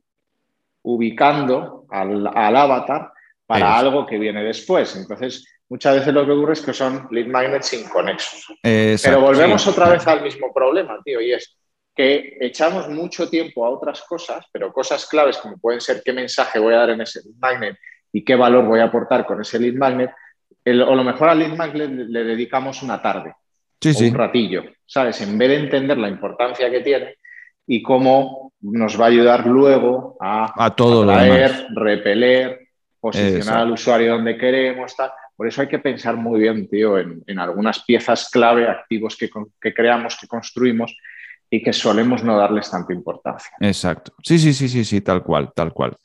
ubicando 0.83 1.87
al, 1.91 2.27
avatar 2.27 3.13
para 3.47 3.79
algo 3.79 4.07
que 4.07 4.19
viene 4.19 4.43
después. 4.43 4.97
Entonces, 4.97 5.47
muchas 5.69 5.97
veces 5.97 6.13
lo 6.13 6.27
que 6.27 6.33
ocurre 6.33 6.53
es 6.55 6.61
que 6.61 6.73
son 6.73 7.09
lead 7.11 7.27
magnets 7.27 7.73
inconexos. 7.73 8.47
Pero 8.63 9.21
volvemos 9.21 9.67
otra 9.67 9.89
vez 9.89 10.07
al 10.07 10.23
mismo 10.23 10.53
problema, 10.53 10.99
tío, 11.05 11.21
y 11.21 11.33
es 11.33 11.57
que 11.95 12.37
echamos 12.41 12.89
mucho 12.89 13.29
tiempo 13.29 13.65
a 13.65 13.71
otras 13.71 14.03
cosas, 14.03 14.45
pero 14.53 14.73
cosas 14.73 15.07
claves 15.07 15.39
como 15.39 15.59
pueden 15.59 15.81
ser 15.81 16.03
qué 16.05 16.13
mensaje 16.13 16.59
voy 16.59 16.75
a 16.75 16.79
dar 16.79 16.91
en 16.91 17.03
ese 17.03 17.21
lead 17.25 17.37
magnet 17.39 17.77
y 18.13 18.25
qué 18.25 18.35
valor 18.35 18.65
voy 18.65 18.81
a 18.81 18.85
aportar 18.85 19.25
con 19.25 19.41
ese 19.41 19.59
lead 19.61 19.75
magnet, 19.75 20.11
o 20.67 20.95
lo 20.95 21.05
mejor 21.05 21.29
al 21.29 21.39
lead 21.39 21.57
magnet 21.57 21.91
le, 21.91 22.25
dedicamos 22.25 22.83
una 22.83 23.01
tarde, 23.01 23.35
un 23.85 24.15
ratillo, 24.15 24.65
¿sabes? 24.85 25.21
En 25.21 25.39
vez 25.39 25.49
de 25.51 25.57
entender 25.57 25.99
la 25.99 26.09
importancia 26.09 26.71
que 26.71 26.81
tiene 26.81 27.17
y 27.67 27.83
cómo 27.83 28.53
nos 28.61 29.01
va 29.01 29.05
a 29.05 29.09
ayudar 29.09 29.47
luego 29.47 30.17
a, 30.21 30.65
a 30.65 30.75
todo 30.75 31.03
atraer, 31.03 31.69
repeler, 31.75 32.69
posicionar 33.01 33.59
al 33.59 33.73
usuario 33.73 34.15
donde 34.15 34.37
queremos, 34.37 34.97
tal. 34.97 35.11
Por 35.37 35.49
eso 35.49 35.61
hay 35.61 35.69
que 35.69 35.79
pensar 35.79 36.17
muy 36.17 36.41
bien, 36.41 36.69
tío, 36.69 36.99
en, 36.99 37.39
algunas 37.39 37.85
piezas 37.85 38.31
clave, 38.31 38.69
activos 38.69 39.17
que, 39.17 39.29
que 39.61 39.75
creamos, 39.75 40.17
que 40.19 40.27
construimos, 40.27 40.97
y 41.51 41.63
que 41.63 41.73
solemos 41.73 42.25
no 42.25 42.37
darles 42.37 42.71
tanta 42.71 42.93
importancia. 42.93 43.51
Exacto. 43.61 44.13
Sí, 44.23 44.39
sí, 44.39 44.53
sí, 44.53 44.69
sí, 44.69 44.85
sí, 44.85 45.01
tal 45.01 45.23
cual, 45.23 45.53
tal 45.55 45.73
cual. 45.73 45.97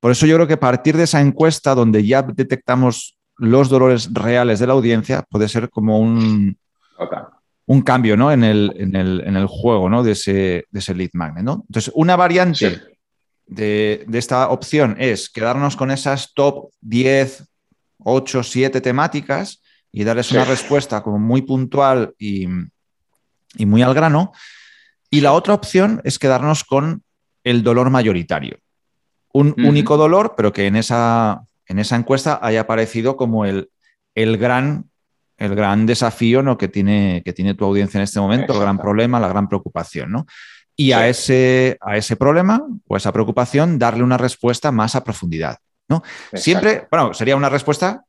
Por 0.00 0.12
eso 0.12 0.26
yo 0.26 0.36
creo 0.36 0.46
que 0.46 0.54
a 0.54 0.60
partir 0.60 0.96
de 0.96 1.04
esa 1.04 1.20
encuesta 1.20 1.74
donde 1.74 2.06
ya 2.06 2.22
detectamos 2.22 3.18
los 3.36 3.68
dolores 3.68 4.12
reales 4.12 4.58
de 4.58 4.66
la 4.66 4.72
audiencia, 4.72 5.24
puede 5.28 5.48
ser 5.48 5.70
como 5.70 5.98
un, 5.98 6.56
un 7.66 7.82
cambio 7.82 8.16
¿no? 8.16 8.32
en, 8.32 8.44
el, 8.44 8.72
en, 8.76 8.96
el, 9.36 9.46
juego 9.46 9.88
¿no? 9.88 10.02
de, 10.02 10.12
ese, 10.12 10.66
de 10.70 10.78
ese 10.78 10.94
lead 10.94 11.10
magnet. 11.12 11.44
¿no? 11.44 11.64
Entonces, 11.68 11.92
una 11.94 12.16
variante 12.16 12.80
de, 13.46 14.06
esta 14.12 14.48
opción 14.48 14.96
es 14.98 15.30
quedarnos 15.30 15.76
con 15.76 15.90
esas 15.90 16.32
top 16.34 16.70
10, 16.80 17.48
8, 17.98 18.42
7 18.42 18.80
temáticas 18.80 19.62
y 19.92 20.04
darles 20.04 20.30
una 20.32 20.44
respuesta 20.44 21.02
como 21.02 21.18
muy 21.18 21.42
puntual 21.42 22.14
y, 22.18 22.46
y 23.56 23.66
muy 23.66 23.82
al 23.82 23.94
grano. 23.94 24.32
Y 25.10 25.20
la 25.20 25.32
otra 25.32 25.54
opción 25.54 26.00
es 26.04 26.18
quedarnos 26.18 26.64
con 26.64 27.02
el 27.44 27.62
dolor 27.62 27.90
mayoritario. 27.90 28.58
Un 29.32 29.54
único 29.58 29.96
dolor, 29.96 30.34
pero 30.36 30.52
que 30.52 30.66
en 30.66 30.76
esa, 30.76 31.42
en 31.66 31.78
esa 31.78 31.96
encuesta 31.96 32.40
haya 32.42 32.62
aparecido 32.62 33.16
como 33.16 33.44
el, 33.44 33.70
el, 34.14 34.36
gran, 34.36 34.90
el 35.36 35.54
gran 35.54 35.86
desafío 35.86 36.42
¿no? 36.42 36.58
que, 36.58 36.68
tiene, 36.68 37.22
que 37.24 37.32
tiene 37.32 37.54
tu 37.54 37.64
audiencia 37.64 37.98
en 37.98 38.04
este 38.04 38.20
momento, 38.20 38.54
el 38.54 38.60
gran 38.60 38.78
problema, 38.78 39.20
la 39.20 39.28
gran 39.28 39.48
preocupación. 39.48 40.10
¿no? 40.10 40.26
Y 40.76 40.92
a, 40.92 41.08
ese, 41.08 41.76
a 41.80 41.96
ese 41.96 42.16
problema 42.16 42.62
o 42.86 42.96
esa 42.96 43.12
preocupación 43.12 43.78
darle 43.78 44.02
una 44.02 44.16
respuesta 44.16 44.72
más 44.72 44.94
a 44.94 45.04
profundidad. 45.04 45.58
¿no? 45.88 46.02
Siempre, 46.34 46.86
bueno, 46.90 47.14
sería 47.14 47.36
una 47.36 47.48
respuesta 47.48 48.04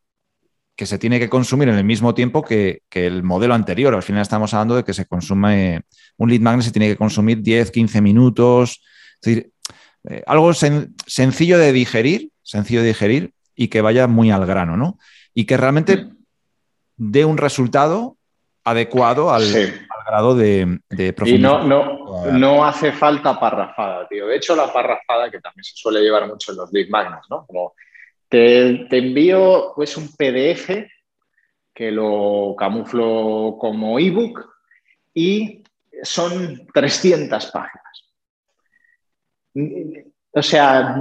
que 0.80 0.86
se 0.86 0.98
tiene 0.98 1.20
que 1.20 1.28
consumir 1.28 1.68
en 1.68 1.76
el 1.76 1.84
mismo 1.84 2.13
tiempo 2.13 2.42
que, 2.42 2.84
el 2.89 3.22
modelo 3.22 3.54
anterior. 3.54 3.94
Al 3.94 4.02
final 4.02 4.22
estamos 4.22 4.54
hablando 4.54 4.78
de 4.78 4.86
que 4.86 4.94
se 4.94 5.06
consume 5.06 5.82
un 6.15 6.30
lead 6.30 6.39
magnet, 6.39 6.63
se 6.63 6.72
tiene 6.72 6.88
que 6.88 6.96
consumir 6.96 7.42
10, 7.42 7.70
15 7.70 8.00
minutos. 8.00 8.82
Es 9.15 9.22
decir, 9.22 9.52
eh, 10.10 10.24
algo 10.26 10.54
sencillo 10.54 11.58
de 11.58 11.74
digerir, 11.74 12.30
sencillo 12.44 12.80
de 12.80 12.88
digerir 12.88 13.34
y 13.58 13.68
que 13.68 13.82
vaya 13.82 14.08
muy 14.08 14.32
al 14.32 14.46
grano, 14.46 14.78
¿no? 14.78 14.98
Y 15.34 15.44
que 15.44 15.58
realmente 15.58 16.08
dé 16.96 17.26
un 17.26 17.38
resultado 17.38 18.15
adecuado 18.63 19.34
al, 19.34 19.44
grado 20.08 20.34
de, 20.34 20.80
de 20.89 21.12
profundidad. 21.12 21.65
Y 21.65 21.68
no, 21.68 22.24
no, 22.24 22.32
no 22.32 22.63
hace 22.63 22.94
falta 22.94 23.38
parrafada, 23.38 24.08
tío. 24.08 24.28
De 24.28 24.38
hecho, 24.38 24.56
la 24.56 24.72
parrafada, 24.72 25.30
que 25.30 25.42
también 25.42 25.65
se 25.65 25.74
suele 25.76 26.00
llevar 26.00 26.26
mucho 26.26 26.54
en 26.54 26.58
los 26.60 26.72
lead 26.72 26.88
magnets, 26.88 27.28
¿no? 27.30 27.46
Como 27.46 27.74
te, 28.30 28.98
envío 28.98 29.74
pues, 29.76 29.98
un 29.98 30.10
PDF 30.15 30.70
que 31.74 31.92
lo 31.92 32.56
camuflo 32.58 33.58
como 33.60 34.00
ebook 34.00 34.46
y 35.13 35.63
son 36.04 36.68
300 36.74 37.52
páginas. 37.52 37.86
O 40.32 40.42
sea, 40.42 40.96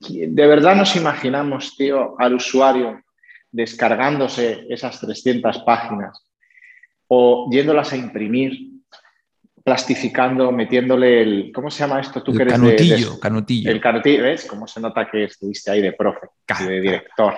de 0.00 0.46
verdad 0.46 0.76
nos 0.76 0.94
imaginamos, 0.96 1.76
tío, 1.76 2.14
al 2.18 2.34
usuario 2.34 3.02
descargándose 3.50 4.66
esas 4.68 5.00
300 5.00 5.60
páginas 5.60 6.22
o 7.06 7.48
yéndolas 7.50 7.92
a 7.92 7.96
imprimir 7.96 8.77
plastificando, 9.68 10.50
metiéndole 10.50 11.20
el. 11.20 11.52
¿Cómo 11.54 11.70
se 11.70 11.80
llama 11.80 12.00
esto? 12.00 12.22
Tú 12.22 12.32
el 12.32 12.48
canutillo, 12.48 13.20
canutillo. 13.20 13.70
El 13.70 13.80
canutillo, 13.82 14.22
¿ves? 14.22 14.46
¿Cómo 14.46 14.66
se 14.66 14.80
nota 14.80 15.06
que 15.10 15.24
estuviste 15.24 15.70
ahí 15.70 15.82
de 15.82 15.92
profe, 15.92 16.26
de 16.66 16.80
director? 16.80 17.34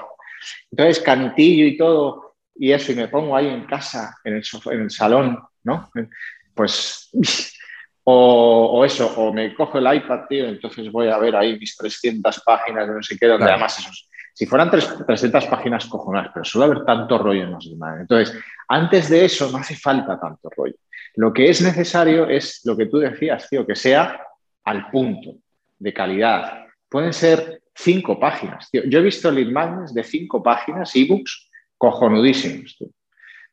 Entonces, 0.71 1.01
canutillo 1.01 1.67
y 1.67 1.77
todo, 1.77 2.37
y 2.55 2.71
eso, 2.71 2.93
y 2.93 2.95
me 2.95 3.09
pongo 3.09 3.35
ahí 3.37 3.49
en 3.49 3.65
casa, 3.65 4.17
en 4.23 4.35
el, 4.35 4.45
en 4.67 4.81
el 4.83 4.91
salón, 4.91 5.43
¿no? 5.65 5.91
Pues. 6.55 7.11
O, 8.13 8.83
eso, 8.85 9.07
o 9.19 9.33
me 9.33 9.55
cojo 9.55 9.79
el 9.79 9.95
iPad, 9.95 10.21
tío, 10.29 10.49
entonces 10.49 10.91
voy 10.91 11.09
a 11.09 11.19
ver 11.19 11.37
ahí 11.37 11.57
mis 11.59 11.77
300 11.77 12.41
páginas 12.41 12.89
de 12.89 12.95
no 12.95 13.03
sé 13.03 13.17
qué, 13.17 13.27
donde 13.27 13.49
además 13.49 13.79
esos. 13.79 14.10
Si 14.41 14.47
fueran 14.47 14.71
300 14.71 15.45
páginas 15.49 15.85
cojonadas, 15.85 16.31
pero 16.33 16.47
suele 16.47 16.73
haber 16.73 16.83
tanto 16.87 17.19
rollo 17.19 17.43
en 17.43 17.51
los 17.51 17.69
demás. 17.69 18.01
Entonces, 18.01 18.35
antes 18.69 19.11
de 19.11 19.27
eso 19.27 19.51
no 19.53 19.59
hace 19.59 19.77
falta 19.77 20.19
tanto 20.19 20.49
rollo. 20.57 20.77
Lo 21.17 21.31
que 21.31 21.51
es 21.51 21.61
necesario 21.61 22.27
es 22.27 22.63
lo 22.65 22.75
que 22.75 22.87
tú 22.87 22.97
decías, 22.97 23.47
tío, 23.51 23.67
que 23.67 23.77
sea 23.77 24.19
al 24.65 24.91
punto, 24.91 25.35
de 25.79 25.93
calidad. 25.93 26.65
Pueden 26.89 27.13
ser 27.13 27.65
cinco 27.75 28.19
páginas, 28.19 28.71
tío. 28.71 28.83
Yo 28.87 29.01
he 29.01 29.03
visto 29.03 29.31
lead 29.31 29.49
magnets 29.49 29.93
de 29.93 30.05
cinco 30.05 30.43
páginas, 30.43 30.97
ebooks, 30.97 31.51
cojonudísimos, 31.77 32.77
tío, 32.79 32.89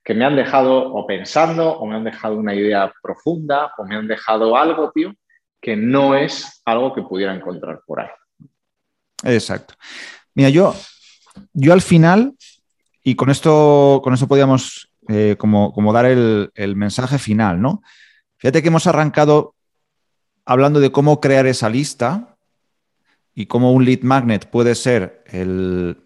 que 0.02 0.14
me 0.14 0.24
han 0.24 0.38
dejado 0.38 0.94
o 0.94 1.06
pensando, 1.06 1.70
o 1.70 1.86
me 1.86 1.98
han 1.98 2.06
dejado 2.06 2.38
una 2.38 2.56
idea 2.56 2.94
profunda, 3.04 3.74
o 3.78 3.84
me 3.84 3.98
han 3.98 4.08
dejado 4.08 4.56
algo, 4.56 4.90
tío, 4.94 5.14
que 5.60 5.76
no 5.76 6.16
es 6.16 6.62
algo 6.64 6.96
que 6.96 7.02
pudiera 7.02 7.36
encontrar 7.36 7.82
por 7.86 8.00
ahí. 8.00 8.10
Exacto. 9.26 9.74
Mira, 10.38 10.50
yo, 10.50 10.76
yo 11.54 11.74
al 11.74 11.82
final, 11.82 12.36
y 13.04 13.16
con 13.16 13.32
esto, 13.32 14.02
con 14.04 14.14
esto 14.14 14.28
podíamos 14.28 14.88
eh, 15.10 15.36
como, 15.40 15.74
como, 15.74 15.92
dar 15.92 16.06
el, 16.06 16.76
mensaje 16.76 17.18
final, 17.18 17.60
¿no? 17.60 17.82
Fíjate 18.38 18.62
que 18.62 18.68
hemos 18.68 18.86
arrancado 18.86 19.56
hablando 20.46 20.80
de 20.80 20.92
cómo 20.92 21.22
crear 21.22 21.48
esa 21.48 21.72
lista 21.72 22.38
y 23.34 23.48
cómo 23.48 23.74
un 23.74 23.84
lead 23.84 24.02
magnet 24.04 24.48
puede 24.48 24.76
ser 24.76 25.24
el, 25.26 25.98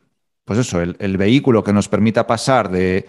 pues 0.45 0.59
eso, 0.59 0.79
el, 0.79 1.17
vehículo 1.17 1.61
que 1.65 1.73
nos 1.73 1.89
permita 1.89 2.25
pasar 2.25 2.71
de 2.71 3.07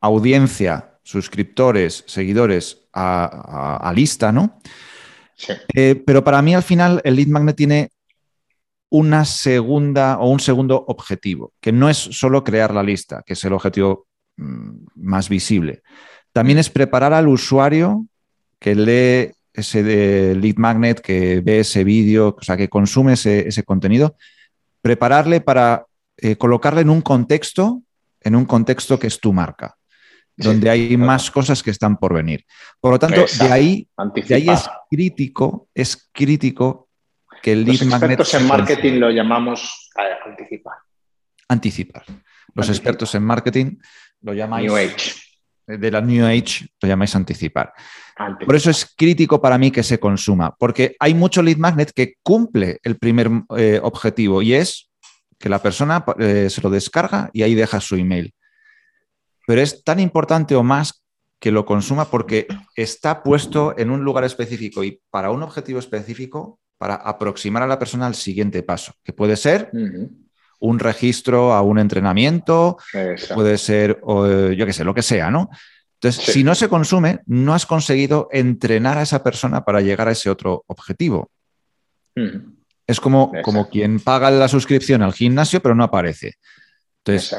audiencia, 0.00 0.94
suscriptores, 1.02 2.04
seguidores 2.06 2.86
a, 2.94 3.92
lista, 3.94 4.32
¿no? 4.32 4.58
Eh, 5.74 6.02
pero 6.06 6.24
para 6.24 6.40
mí 6.40 6.54
al 6.54 6.62
final 6.62 7.02
el 7.04 7.16
lead 7.16 7.28
magnet 7.28 7.54
tiene 7.54 7.90
una 8.94 9.24
segunda 9.24 10.18
o 10.18 10.30
un 10.30 10.40
segundo 10.40 10.84
objetivo, 10.86 11.52
que 11.60 11.72
no 11.72 11.88
es 11.88 11.96
solo 11.96 12.44
crear 12.44 12.72
la 12.72 12.82
lista, 12.82 13.22
que 13.26 13.32
es 13.32 13.44
el 13.44 13.52
objetivo 13.52 14.06
Mm, 14.36 14.86
más 14.96 15.28
visible. 15.28 15.82
También 16.32 16.58
es 16.58 16.68
preparar 16.68 17.12
al 17.12 17.28
usuario 17.28 18.06
que 18.58 18.74
lee 18.74 19.32
ese 19.52 20.34
lead 20.34 20.56
magnet, 20.56 21.00
que 21.00 21.40
ve 21.40 21.60
ese 21.60 21.84
vídeo, 21.84 22.36
o 22.36 22.42
sea, 22.42 22.56
que 22.56 22.68
consume 22.68 23.12
ese, 23.12 23.62
contenido, 23.64 24.16
prepararle 24.82 25.40
para 25.40 25.86
eh, 26.16 26.34
colocarle 26.34 26.80
en 26.80 26.90
un 26.90 27.02
contexto, 27.02 27.82
en 28.20 28.34
un 28.34 28.44
contexto 28.44 28.98
que 28.98 29.06
es 29.06 29.20
tu 29.20 29.32
marca, 29.32 29.76
donde 30.36 30.70
hay 30.70 30.96
más 30.96 31.30
cosas 31.30 31.62
que 31.62 31.70
están 31.70 31.96
por 31.96 32.14
venir. 32.14 32.44
Por 32.80 32.90
lo 32.92 32.98
tanto, 32.98 33.24
de 33.38 33.52
ahí, 33.52 33.88
ahí, 34.30 34.48
es 34.48 34.68
crítico, 34.90 35.68
es 35.72 36.08
crítico 36.12 36.88
que 37.44 37.52
el 37.52 37.64
lead 37.66 37.80
Los 37.80 37.86
magnet. 37.86 38.20
en 38.32 38.46
marketing 38.46 38.92
lo 38.94 39.10
llamamos 39.10 39.90
anticipar. 40.24 40.78
anticipar. 41.46 42.04
Los 42.54 42.70
expertos 42.70 43.14
en 43.14 43.22
marketing 43.22 43.76
lo 44.22 44.32
llamáis... 44.32 44.66
New 44.66 44.74
Age. 44.74 45.12
De 45.66 45.90
la 45.90 46.00
New 46.00 46.24
Age 46.24 46.66
lo 46.80 46.88
llamáis 46.88 47.14
anticipar. 47.14 47.74
Por 48.46 48.56
eso 48.56 48.70
es 48.70 48.94
crítico 48.96 49.42
para 49.42 49.58
mí 49.58 49.70
que 49.70 49.82
se 49.82 50.00
consuma, 50.00 50.54
porque 50.56 50.96
hay 50.98 51.12
mucho 51.12 51.42
lead 51.42 51.58
magnet 51.58 51.92
que 51.94 52.14
cumple 52.22 52.78
el 52.82 52.96
primer 52.96 53.30
eh, 53.58 53.78
objetivo 53.82 54.40
y 54.40 54.54
es 54.54 54.90
que 55.38 55.50
la 55.50 55.60
persona 55.60 56.02
eh, 56.18 56.48
se 56.48 56.62
lo 56.62 56.70
descarga 56.70 57.28
y 57.34 57.42
ahí 57.42 57.54
deja 57.54 57.78
su 57.80 57.96
email. 57.96 58.32
Pero 59.46 59.60
es 59.60 59.84
tan 59.84 60.00
importante 60.00 60.54
o 60.54 60.62
más 60.62 61.04
que 61.38 61.50
lo 61.50 61.66
consuma 61.66 62.06
porque 62.06 62.46
está 62.74 63.22
puesto 63.22 63.74
en 63.76 63.90
un 63.90 64.02
lugar 64.02 64.24
específico 64.24 64.82
y 64.82 65.02
para 65.10 65.30
un 65.30 65.42
objetivo 65.42 65.78
específico 65.78 66.58
para 66.78 66.96
aproximar 66.96 67.62
a 67.62 67.66
la 67.66 67.78
persona 67.78 68.06
al 68.06 68.14
siguiente 68.14 68.62
paso, 68.62 68.92
que 69.02 69.12
puede 69.12 69.36
ser 69.36 69.70
un 70.60 70.78
registro 70.78 71.52
a 71.52 71.62
un 71.62 71.78
entrenamiento, 71.78 72.78
puede 73.34 73.58
ser, 73.58 74.00
yo 74.02 74.66
qué 74.66 74.72
sé, 74.72 74.84
lo 74.84 74.94
que 74.94 75.02
sea, 75.02 75.30
¿no? 75.30 75.50
Entonces, 75.94 76.24
si 76.34 76.44
no 76.44 76.54
se 76.54 76.68
consume, 76.68 77.20
no 77.26 77.54
has 77.54 77.64
conseguido 77.64 78.28
entrenar 78.30 78.98
a 78.98 79.02
esa 79.02 79.22
persona 79.22 79.64
para 79.64 79.80
llegar 79.80 80.08
a 80.08 80.12
ese 80.12 80.28
otro 80.28 80.64
objetivo. 80.66 81.30
Es 82.86 83.00
como, 83.00 83.32
como 83.42 83.68
quien 83.70 84.00
paga 84.00 84.30
la 84.30 84.48
suscripción 84.48 85.02
al 85.02 85.14
gimnasio, 85.14 85.60
pero 85.60 85.74
no 85.74 85.84
aparece. 85.84 86.34
Entonces, 86.98 87.34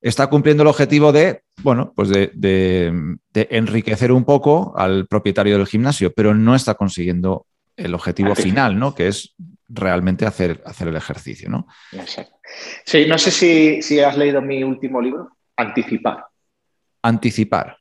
está 0.00 0.28
cumpliendo 0.28 0.62
el 0.62 0.68
objetivo 0.68 1.12
de, 1.12 1.42
bueno, 1.62 1.92
pues 1.94 2.08
de, 2.08 3.18
enriquecer 3.34 4.12
un 4.12 4.24
poco 4.24 4.74
al 4.76 5.06
propietario 5.06 5.56
del 5.58 5.66
gimnasio, 5.66 6.12
pero 6.12 6.34
no 6.34 6.54
está 6.54 6.74
consiguiendo 6.74 7.46
el 7.78 7.94
objetivo 7.94 8.34
final, 8.34 8.78
¿no? 8.78 8.94
Que 8.94 9.08
es 9.08 9.34
realmente 9.68 10.26
hacer, 10.26 10.62
hacer 10.66 10.88
el 10.88 10.96
ejercicio, 10.96 11.48
¿no? 11.48 11.66
Exacto. 11.92 12.36
Sí, 12.84 13.06
no 13.06 13.16
sé 13.18 13.30
si, 13.30 13.82
si 13.82 14.00
has 14.00 14.16
leído 14.16 14.42
mi 14.42 14.62
último 14.62 15.00
libro, 15.00 15.38
Anticipar. 15.58 16.24
Anticipar. 17.02 17.76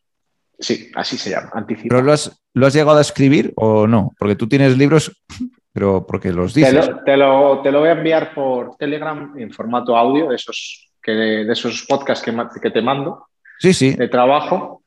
Sí, 0.59 0.91
así 0.95 1.15
se 1.17 1.29
llama, 1.29 1.51
anticipar. 1.53 1.89
¿Pero 1.89 2.01
lo 2.01 2.11
has, 2.11 2.73
llegado 2.73 2.97
a 2.97 3.01
escribir 3.01 3.53
o 3.55 3.85
no? 3.85 4.13
Porque 4.17 4.35
tú 4.35 4.47
tienes 4.49 4.75
libros, 4.75 5.23
pero 5.71 6.07
porque 6.07 6.31
los 6.31 6.55
dices. 6.55 6.71
Te 7.05 7.15
lo, 7.15 7.61
te 7.61 7.71
lo, 7.71 7.79
voy 7.79 7.89
a 7.89 7.91
enviar 7.91 8.33
por 8.33 8.75
Telegram 8.77 9.35
en 9.37 9.51
formato 9.51 9.95
audio, 9.95 10.29
de 10.29 10.35
esos, 10.35 10.89
que, 10.99 11.11
de 11.11 11.53
esos 11.53 11.85
podcasts 11.87 12.25
que, 12.25 12.35
que 12.59 12.71
te 12.71 12.81
mando. 12.81 13.27
Sí, 13.59 13.73
sí. 13.73 13.93
De 13.93 14.07
trabajo. 14.07 14.83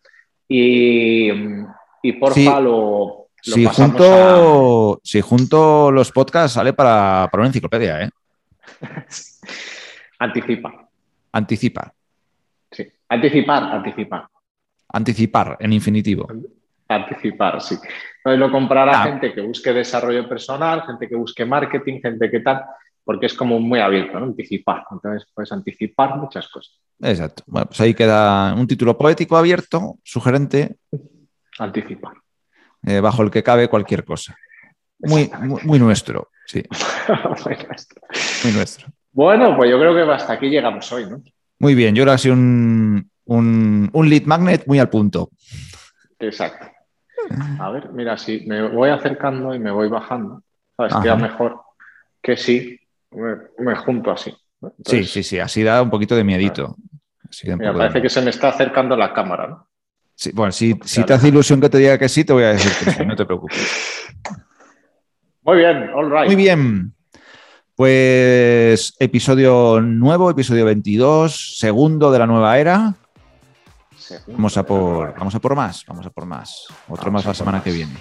Y, 0.49 1.31
y 2.03 2.13
porfa 2.15 2.59
lo, 2.59 3.20
si, 3.43 3.64
junto, 3.64 5.01
si 5.03 5.20
junto 5.20 5.91
los 5.91 6.12
podcasts 6.12 6.55
sale 6.55 6.72
para, 6.72 7.28
para 7.30 7.43
una 7.43 7.49
enciclopedia, 7.49 8.03
¿eh? 8.03 8.11
Anticipa. 10.18 10.88
Anticipa. 11.32 11.95
Sí. 12.70 12.86
Anticipar, 13.09 13.62
anticipar. 13.64 14.28
Anticipar 14.93 15.57
en 15.61 15.72
infinitivo. 15.72 16.28
Anticipar, 16.88 17.61
sí. 17.61 17.76
Entonces 18.18 18.38
lo 18.38 18.51
comprará 18.51 19.01
ah. 19.01 19.05
gente 19.05 19.32
que 19.32 19.41
busque 19.41 19.72
desarrollo 19.72 20.28
personal, 20.28 20.82
gente 20.82 21.09
que 21.09 21.16
busque 21.16 21.45
marketing, 21.45 22.01
gente 22.01 22.30
que 22.30 22.41
tal, 22.41 22.64
porque 23.05 23.26
es 23.26 23.34
como 23.34 23.59
muy 23.61 23.80
abierto, 23.80 24.18
¿no? 24.18 24.26
Anticipar. 24.26 24.84
Entonces 24.91 25.26
puedes 25.32 25.53
anticipar 25.53 26.16
muchas 26.16 26.49
cosas. 26.49 26.78
Exacto. 27.01 27.45
Bueno, 27.47 27.66
pues 27.66 27.80
ahí 27.80 27.95
queda 27.95 28.55
un 28.55 28.66
título 28.66 28.99
poético 28.99 29.36
abierto, 29.36 29.99
sugerente. 30.03 30.76
Anticipar. 31.59 32.14
Eh, 32.87 33.01
bajo 33.01 33.22
el 33.22 33.31
que 33.31 33.43
cabe 33.43 33.68
cualquier 33.68 34.05
cosa. 34.05 34.37
Muy, 34.99 35.31
muy, 35.64 35.78
nuestro, 35.78 36.28
sí. 36.47 36.62
muy 38.45 38.53
nuestro. 38.53 38.89
Bueno, 39.12 39.57
pues 39.57 39.70
yo 39.70 39.78
creo 39.78 39.95
que 39.95 40.12
hasta 40.12 40.35
aquí 40.35 40.49
llegamos 40.49 40.91
hoy, 40.93 41.09
¿no? 41.09 41.22
Muy 41.59 41.74
bien, 41.74 41.95
yo 41.95 42.03
ahora 42.03 42.18
sí 42.18 42.31
un, 42.31 43.11
un, 43.24 44.09
lead 44.09 44.24
magnet 44.24 44.66
muy 44.66 44.78
al 44.78 44.89
punto. 44.89 45.31
Exacto. 46.18 46.66
A 47.59 47.70
ver, 47.70 47.91
mira, 47.93 48.16
si 48.16 48.47
me 48.47 48.68
voy 48.68 48.91
acercando 48.91 49.55
y 49.55 49.59
me 49.59 49.70
voy 49.70 49.89
bajando, 49.89 50.43
¿sabes? 50.76 50.95
Queda 51.03 51.16
mejor 51.16 51.61
que 52.22 52.37
si 52.37 52.78
me, 53.59 53.76
junto 53.76 54.11
así. 54.11 54.35
sí, 54.85 55.05
sí, 55.05 55.22
sí, 55.22 55.39
así 55.39 55.62
da 55.62 55.83
un 55.83 55.91
poquito 55.91 56.14
de 56.16 56.24
miedito. 56.24 56.76
mira, 57.45 57.72
parece 57.72 58.03
que 58.03 58.09
se 58.09 58.22
me 58.22 58.31
está 58.31 58.49
acercando 58.49 58.97
la 58.97 59.12
cámara, 59.12 59.49
¿no? 59.49 59.70
Sí, 60.21 60.33
bueno, 60.35 60.53
si, 60.53 60.79
si, 60.85 61.03
te 61.03 61.14
hace 61.14 61.29
ilusión 61.29 61.62
que 61.62 61.71
te 61.71 61.79
diga 61.79 61.97
que 61.97 62.07
sí, 62.07 62.27
te 62.27 62.35
voy 62.35 62.43
a 62.43 62.49
decir 62.49 62.71
que 62.85 62.91
sí, 62.91 63.07
no 63.07 63.16
te 63.16 63.25
preocupes. 63.25 64.07
Muy 65.43 65.57
bien, 65.57 65.89
all 65.95 66.11
right. 66.11 66.27
Muy 66.27 66.37
bien. 66.37 66.93
Pues 67.75 68.95
episodio 68.99 69.81
nuevo, 69.81 70.29
episodio 70.29 70.66
22, 70.66 71.57
segundo 71.59 72.12
de 72.12 72.18
la 72.18 72.27
nueva 72.27 72.59
era. 72.59 72.93
Vamos 74.27 74.59
a 74.59 74.62
por, 74.62 75.14
vamos 75.18 75.35
a 75.35 75.39
por 75.39 75.57
más, 75.57 75.87
vamos 75.87 76.05
a 76.05 76.11
por 76.11 76.27
más. 76.27 76.66
Otro 76.91 77.11
más 77.11 77.25
la 77.25 77.33
semana 77.33 77.62
que 77.62 77.71
viene. 77.71 77.95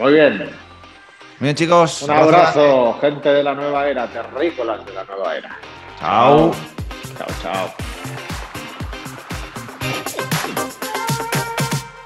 Muy 0.00 0.14
bien. 0.14 0.38
Muy 0.38 0.48
bien, 1.40 1.54
chicos. 1.56 2.04
Un 2.04 2.10
abrazo, 2.10 2.96
gente 3.02 3.28
de 3.28 3.42
la 3.42 3.54
nueva 3.54 3.86
era, 3.86 4.06
terrícolas 4.06 4.86
de 4.86 4.94
la 4.94 5.04
nueva 5.04 5.36
era. 5.36 5.58
Chao. 6.00 6.52
Chao, 7.18 7.28
chao. 7.42 8.23